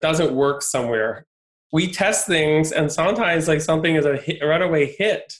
[0.00, 1.26] doesn't work somewhere.
[1.72, 5.34] We test things, and sometimes like something is a, hit, a runaway hit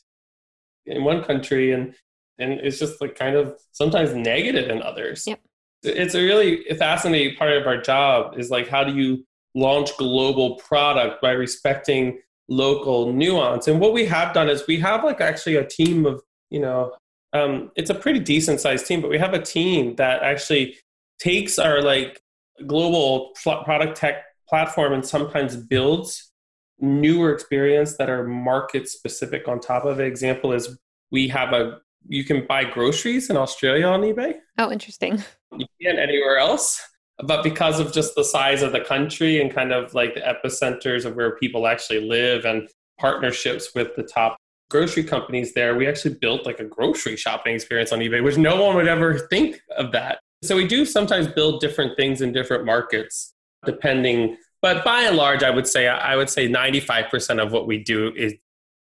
[0.87, 1.95] in one country, and
[2.39, 5.25] and it's just like kind of sometimes negative in others.
[5.27, 5.41] Yep.
[5.83, 9.25] It's a really fascinating part of our job is like how do you
[9.55, 13.69] launch global product by respecting local nuance.
[13.69, 16.93] And what we have done is we have like actually a team of, you know,
[17.37, 20.77] um, it's a pretty decent sized team, but we have a team that actually
[21.19, 22.21] takes our like
[22.67, 26.33] global product tech platform and sometimes builds
[26.79, 30.07] newer experience that are market specific on top of it.
[30.07, 30.79] Example is
[31.11, 31.79] we have a
[32.09, 34.35] you can buy groceries in Australia on eBay.
[34.59, 35.23] Oh, interesting.
[35.57, 36.81] You can't anywhere else.
[37.25, 41.05] But because of just the size of the country and kind of like the epicenters
[41.05, 42.69] of where people actually live and
[43.01, 44.37] partnerships with the top
[44.71, 48.63] grocery companies there, we actually built like a grocery shopping experience on eBay, which no
[48.63, 50.19] one would ever think of that.
[50.43, 54.37] So we do sometimes build different things in different markets, depending.
[54.63, 58.13] But by and large, I would say I would say 95% of what we do
[58.17, 58.35] is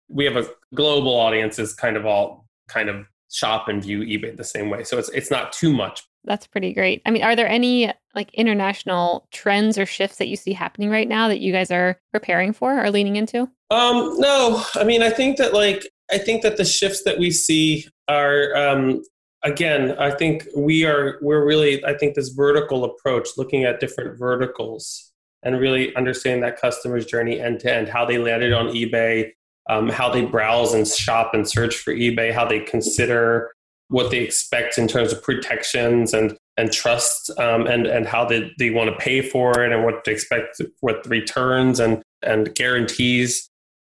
[0.09, 4.37] we have a global audience is kind of all kind of shop and view eBay
[4.37, 4.85] the same way.
[4.85, 6.03] So it's it's not too much.
[6.27, 7.03] That's pretty great.
[7.07, 11.09] I mean, are there any like international trends or shifts that you see happening right
[11.09, 13.43] now that you guys are preparing for or leaning into?
[13.71, 17.31] Um, no, I mean, I think that like I think that the shifts that we
[17.31, 19.03] see are um,
[19.45, 24.19] again, I think we are we're really I think this vertical approach, looking at different
[24.19, 25.13] verticals
[25.43, 29.31] and really understanding that customer's journey end to end, how they landed on eBay,
[29.69, 33.53] um, how they browse and shop and search for eBay, how they consider
[33.89, 38.51] what they expect in terms of protections and and trust, um, and and how they,
[38.59, 43.49] they want to pay for it and what to expect, what returns and and guarantees.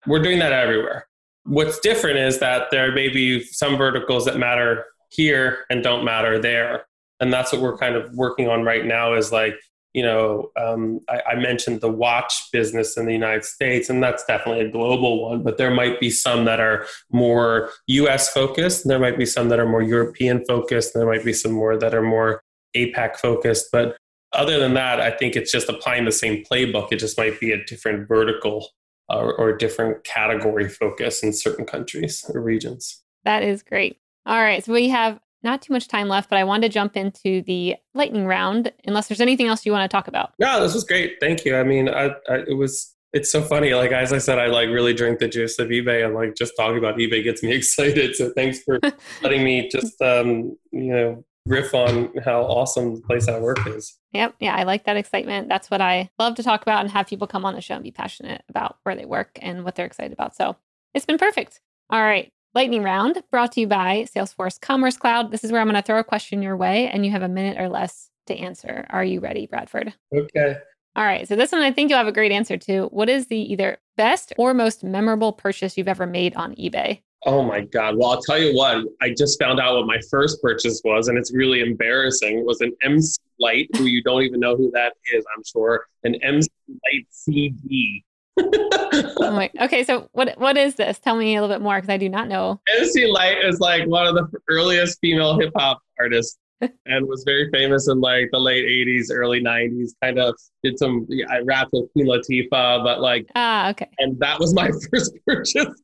[0.07, 1.07] We're doing that everywhere.
[1.45, 6.38] What's different is that there may be some verticals that matter here and don't matter
[6.38, 6.86] there,
[7.20, 9.14] and that's what we're kind of working on right now.
[9.14, 9.55] Is like
[9.95, 14.24] you know, um, I, I, mentioned the watch business in the United States, and that's
[14.24, 18.99] definitely a global one, but there might be some that are more US focused, there
[18.99, 22.03] might be some that are more European focused, there might be some more that are
[22.03, 22.42] more
[22.76, 23.68] APAC focused.
[23.70, 23.97] But
[24.32, 26.88] other than that, I think it's just applying the same playbook.
[26.90, 28.68] It just might be a different vertical
[29.09, 33.03] or, or different category focus in certain countries or regions.
[33.24, 33.99] That is great.
[34.26, 34.64] All right.
[34.64, 37.76] So we have not too much time left, but I wanted to jump into the
[37.95, 38.72] lightning round.
[38.86, 40.32] Unless there's anything else you want to talk about.
[40.38, 41.16] No, this was great.
[41.20, 41.57] Thank you.
[41.57, 42.92] I mean, I, I, it was.
[43.12, 43.72] It's so funny.
[43.74, 46.55] Like as I said, I like really drink the juice of eBay, and like just
[46.57, 48.16] talking about eBay gets me excited.
[48.16, 48.80] So thanks for
[49.22, 53.99] letting me just um, you know riff on how awesome the place I work is.
[54.12, 54.36] Yep.
[54.40, 55.49] Yeah, I like that excitement.
[55.49, 57.84] That's what I love to talk about and have people come on the show and
[57.84, 60.34] be passionate about where they work and what they're excited about.
[60.34, 60.57] So
[60.95, 61.61] it's been perfect.
[61.90, 62.32] All right.
[62.55, 65.32] Lightning round brought to you by Salesforce Commerce Cloud.
[65.32, 67.28] This is where I'm going to throw a question your way and you have a
[67.28, 68.86] minute or less to answer.
[68.90, 69.92] Are you ready, Bradford?
[70.14, 70.57] Okay.
[70.94, 71.26] All right.
[71.26, 72.84] So this one I think you'll have a great answer to.
[72.92, 77.02] What is the either best or most memorable purchase you've ever made on eBay?
[77.26, 77.96] Oh my God.
[77.96, 81.18] Well, I'll tell you what, I just found out what my first purchase was, and
[81.18, 82.38] it's really embarrassing.
[82.38, 85.86] It was an MC Lyte, who you don't even know who that is, I'm sure.
[86.05, 88.05] An MC Lyte CD
[88.39, 90.99] oh my, okay, so what what is this?
[90.99, 92.61] Tell me a little bit more because I do not know.
[92.78, 96.39] MC Lyte is like one of the earliest female hip hop artists.
[96.87, 99.91] and was very famous in like the late 80s, early 90s.
[100.03, 103.89] Kind of did some, I rapped with Queen Latifah, but like, ah, okay.
[103.99, 105.82] And that was my first purchase.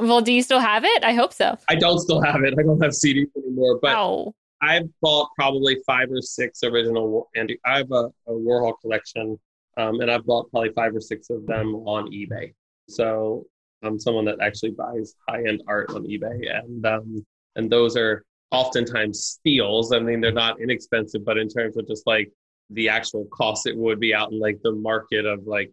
[0.00, 1.04] Well, do you still have it?
[1.04, 1.56] I hope so.
[1.68, 2.54] I don't still have it.
[2.58, 4.34] I don't have CDs anymore, but oh.
[4.62, 7.58] I've bought probably five or six original Andy.
[7.64, 9.38] I have a, a Warhol collection,
[9.76, 12.54] um, and I've bought probably five or six of them on eBay.
[12.88, 13.46] So
[13.82, 18.24] I'm someone that actually buys high end art on eBay, and um, and those are
[18.50, 19.92] oftentimes steals.
[19.92, 22.30] I mean, they're not inexpensive, but in terms of just like
[22.70, 25.70] the actual cost it would be out in like the market of like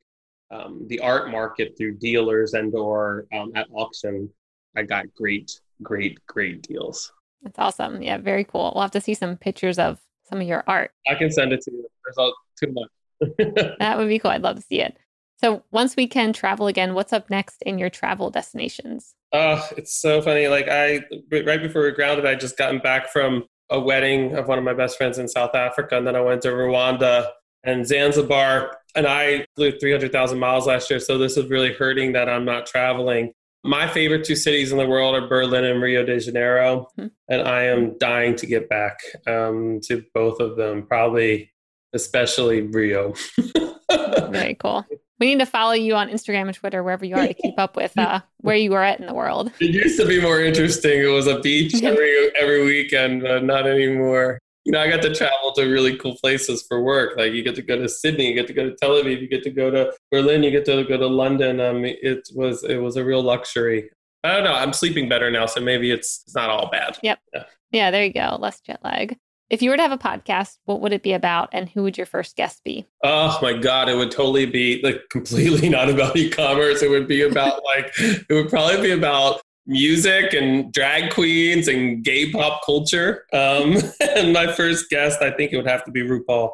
[0.52, 4.30] um, the art market through dealers and or um, at auction,
[4.76, 7.12] I got great, great, great deals.
[7.42, 8.02] That's awesome.
[8.02, 8.72] Yeah, very cool.
[8.74, 10.00] We'll have to see some pictures of
[10.30, 10.92] some of your art.
[11.10, 11.86] I can send it to you.
[12.06, 12.90] There's too much.
[13.80, 14.32] that would be cool.
[14.32, 14.98] I'd love to see it.
[15.38, 19.14] So once we can travel again, what's up next in your travel destinations?
[19.34, 20.48] Oh, it's so funny.
[20.48, 21.02] Like I,
[21.32, 24.74] right before we grounded, I just gotten back from a wedding of one of my
[24.74, 27.28] best friends in South Africa, and then I went to Rwanda
[27.64, 31.00] and Zanzibar, and I flew 300,000 miles last year.
[31.00, 33.34] So this is really hurting that I'm not traveling.
[33.64, 37.08] My favorite two cities in the world are Berlin and Rio de Janeiro, mm-hmm.
[37.30, 40.86] and I am dying to get back um, to both of them.
[40.86, 41.53] Probably,
[41.94, 43.14] especially Rio.
[44.30, 44.86] Very cool.
[45.20, 47.76] We need to follow you on Instagram and Twitter, wherever you are, to keep up
[47.76, 49.52] with uh, where you are at in the world.
[49.60, 51.00] It used to be more interesting.
[51.00, 54.40] It was a beach every every weekend, but not anymore.
[54.66, 57.18] You know, I got to travel to really cool places for work.
[57.18, 59.28] Like you get to go to Sydney, you get to go to Tel Aviv, you
[59.28, 61.60] get to go to Berlin, you get to go to London.
[61.60, 63.90] Um, it was it was a real luxury.
[64.24, 64.54] I don't know.
[64.54, 66.98] I'm sleeping better now, so maybe it's, it's not all bad.
[67.04, 67.20] Yep.
[67.34, 67.44] Yeah.
[67.72, 68.38] yeah, there you go.
[68.40, 69.18] Less jet lag.
[69.54, 71.96] If you were to have a podcast, what would it be about and who would
[71.96, 72.88] your first guest be?
[73.04, 76.82] Oh my God, it would totally be like completely not about e commerce.
[76.82, 82.04] It would be about like, it would probably be about music and drag queens and
[82.04, 83.28] gay pop culture.
[83.32, 83.76] Um,
[84.16, 86.50] and my first guest, I think it would have to be RuPaul.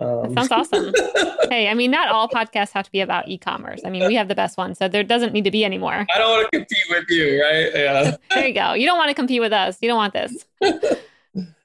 [0.00, 0.34] Um.
[0.34, 0.92] Sounds awesome.
[1.48, 3.82] hey, I mean, not all podcasts have to be about e-commerce.
[3.84, 5.92] I mean, we have the best one, so there doesn't need to be any more.
[6.12, 7.70] I don't want to compete with you, right?
[7.72, 8.16] Yeah.
[8.30, 8.72] there you go.
[8.72, 9.78] You don't want to compete with us.
[9.80, 10.44] You don't want this.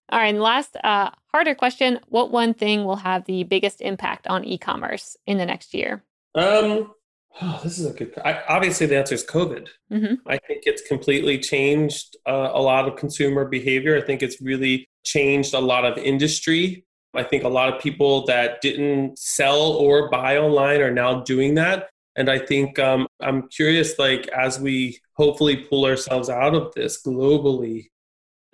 [0.10, 4.28] All right, and last uh, harder question: What one thing will have the biggest impact
[4.28, 6.03] on e-commerce in the next year?
[6.36, 6.93] Um,
[7.41, 8.14] oh, this is a good.
[8.24, 9.68] I, obviously, the answer is COVID.
[9.91, 10.28] Mm-hmm.
[10.28, 13.97] I think it's completely changed uh, a lot of consumer behavior.
[13.97, 16.86] I think it's really changed a lot of industry.
[17.14, 21.55] I think a lot of people that didn't sell or buy online are now doing
[21.55, 21.89] that.
[22.16, 27.01] And I think um, I'm curious, like as we hopefully pull ourselves out of this
[27.03, 27.89] globally,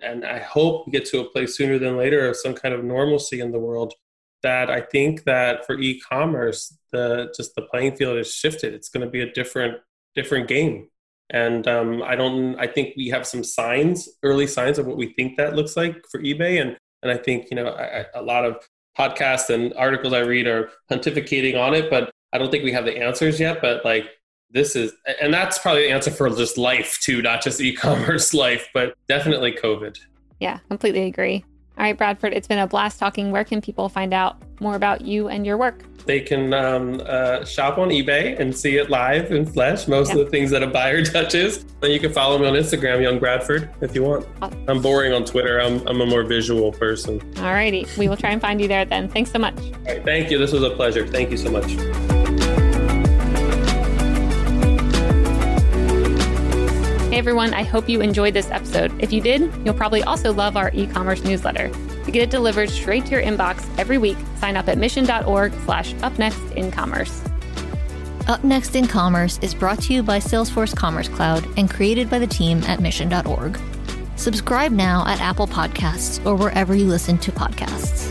[0.04, 2.84] and I hope we get to a place sooner than later of some kind of
[2.84, 3.94] normalcy in the world.
[4.42, 8.74] That I think that for e-commerce, the just the playing field has shifted.
[8.74, 9.78] It's going to be a different
[10.14, 10.88] different game,
[11.30, 12.54] and um, I don't.
[12.58, 16.04] I think we have some signs, early signs of what we think that looks like
[16.10, 17.68] for eBay, and and I think you know
[18.14, 22.50] a lot of podcasts and articles I read are pontificating on it, but I don't
[22.50, 23.60] think we have the answers yet.
[23.62, 24.10] But like
[24.54, 28.68] this is and that's probably the answer for just life too not just e-commerce life
[28.72, 29.98] but definitely covid.
[30.40, 31.44] Yeah completely agree.
[31.76, 33.30] All right bradford it's been a blast talking.
[33.30, 35.82] Where can people find out more about you and your work?
[36.06, 40.18] They can um, uh, shop on ebay and see it live in flesh most yep.
[40.18, 41.64] of the things that a buyer touches.
[41.80, 44.26] Then you can follow me on instagram young bradford if you want.
[44.40, 44.64] Awesome.
[44.68, 45.60] i'm boring on twitter.
[45.60, 47.20] I'm, I'm a more visual person.
[47.38, 49.08] All righty we will try and find you there then.
[49.08, 49.58] Thanks so much.
[49.58, 50.38] All right thank you.
[50.38, 51.04] This was a pleasure.
[51.04, 52.13] Thank you so much
[57.14, 58.92] Hey everyone, I hope you enjoyed this episode.
[59.00, 61.68] If you did, you'll probably also love our e-commerce newsletter.
[61.68, 65.94] To get it delivered straight to your inbox every week, sign up at mission.org slash
[65.94, 67.22] upnext in commerce.
[68.26, 72.18] Up Next in Commerce is brought to you by Salesforce Commerce Cloud and created by
[72.18, 73.60] the team at mission.org.
[74.16, 78.10] Subscribe now at Apple Podcasts or wherever you listen to podcasts.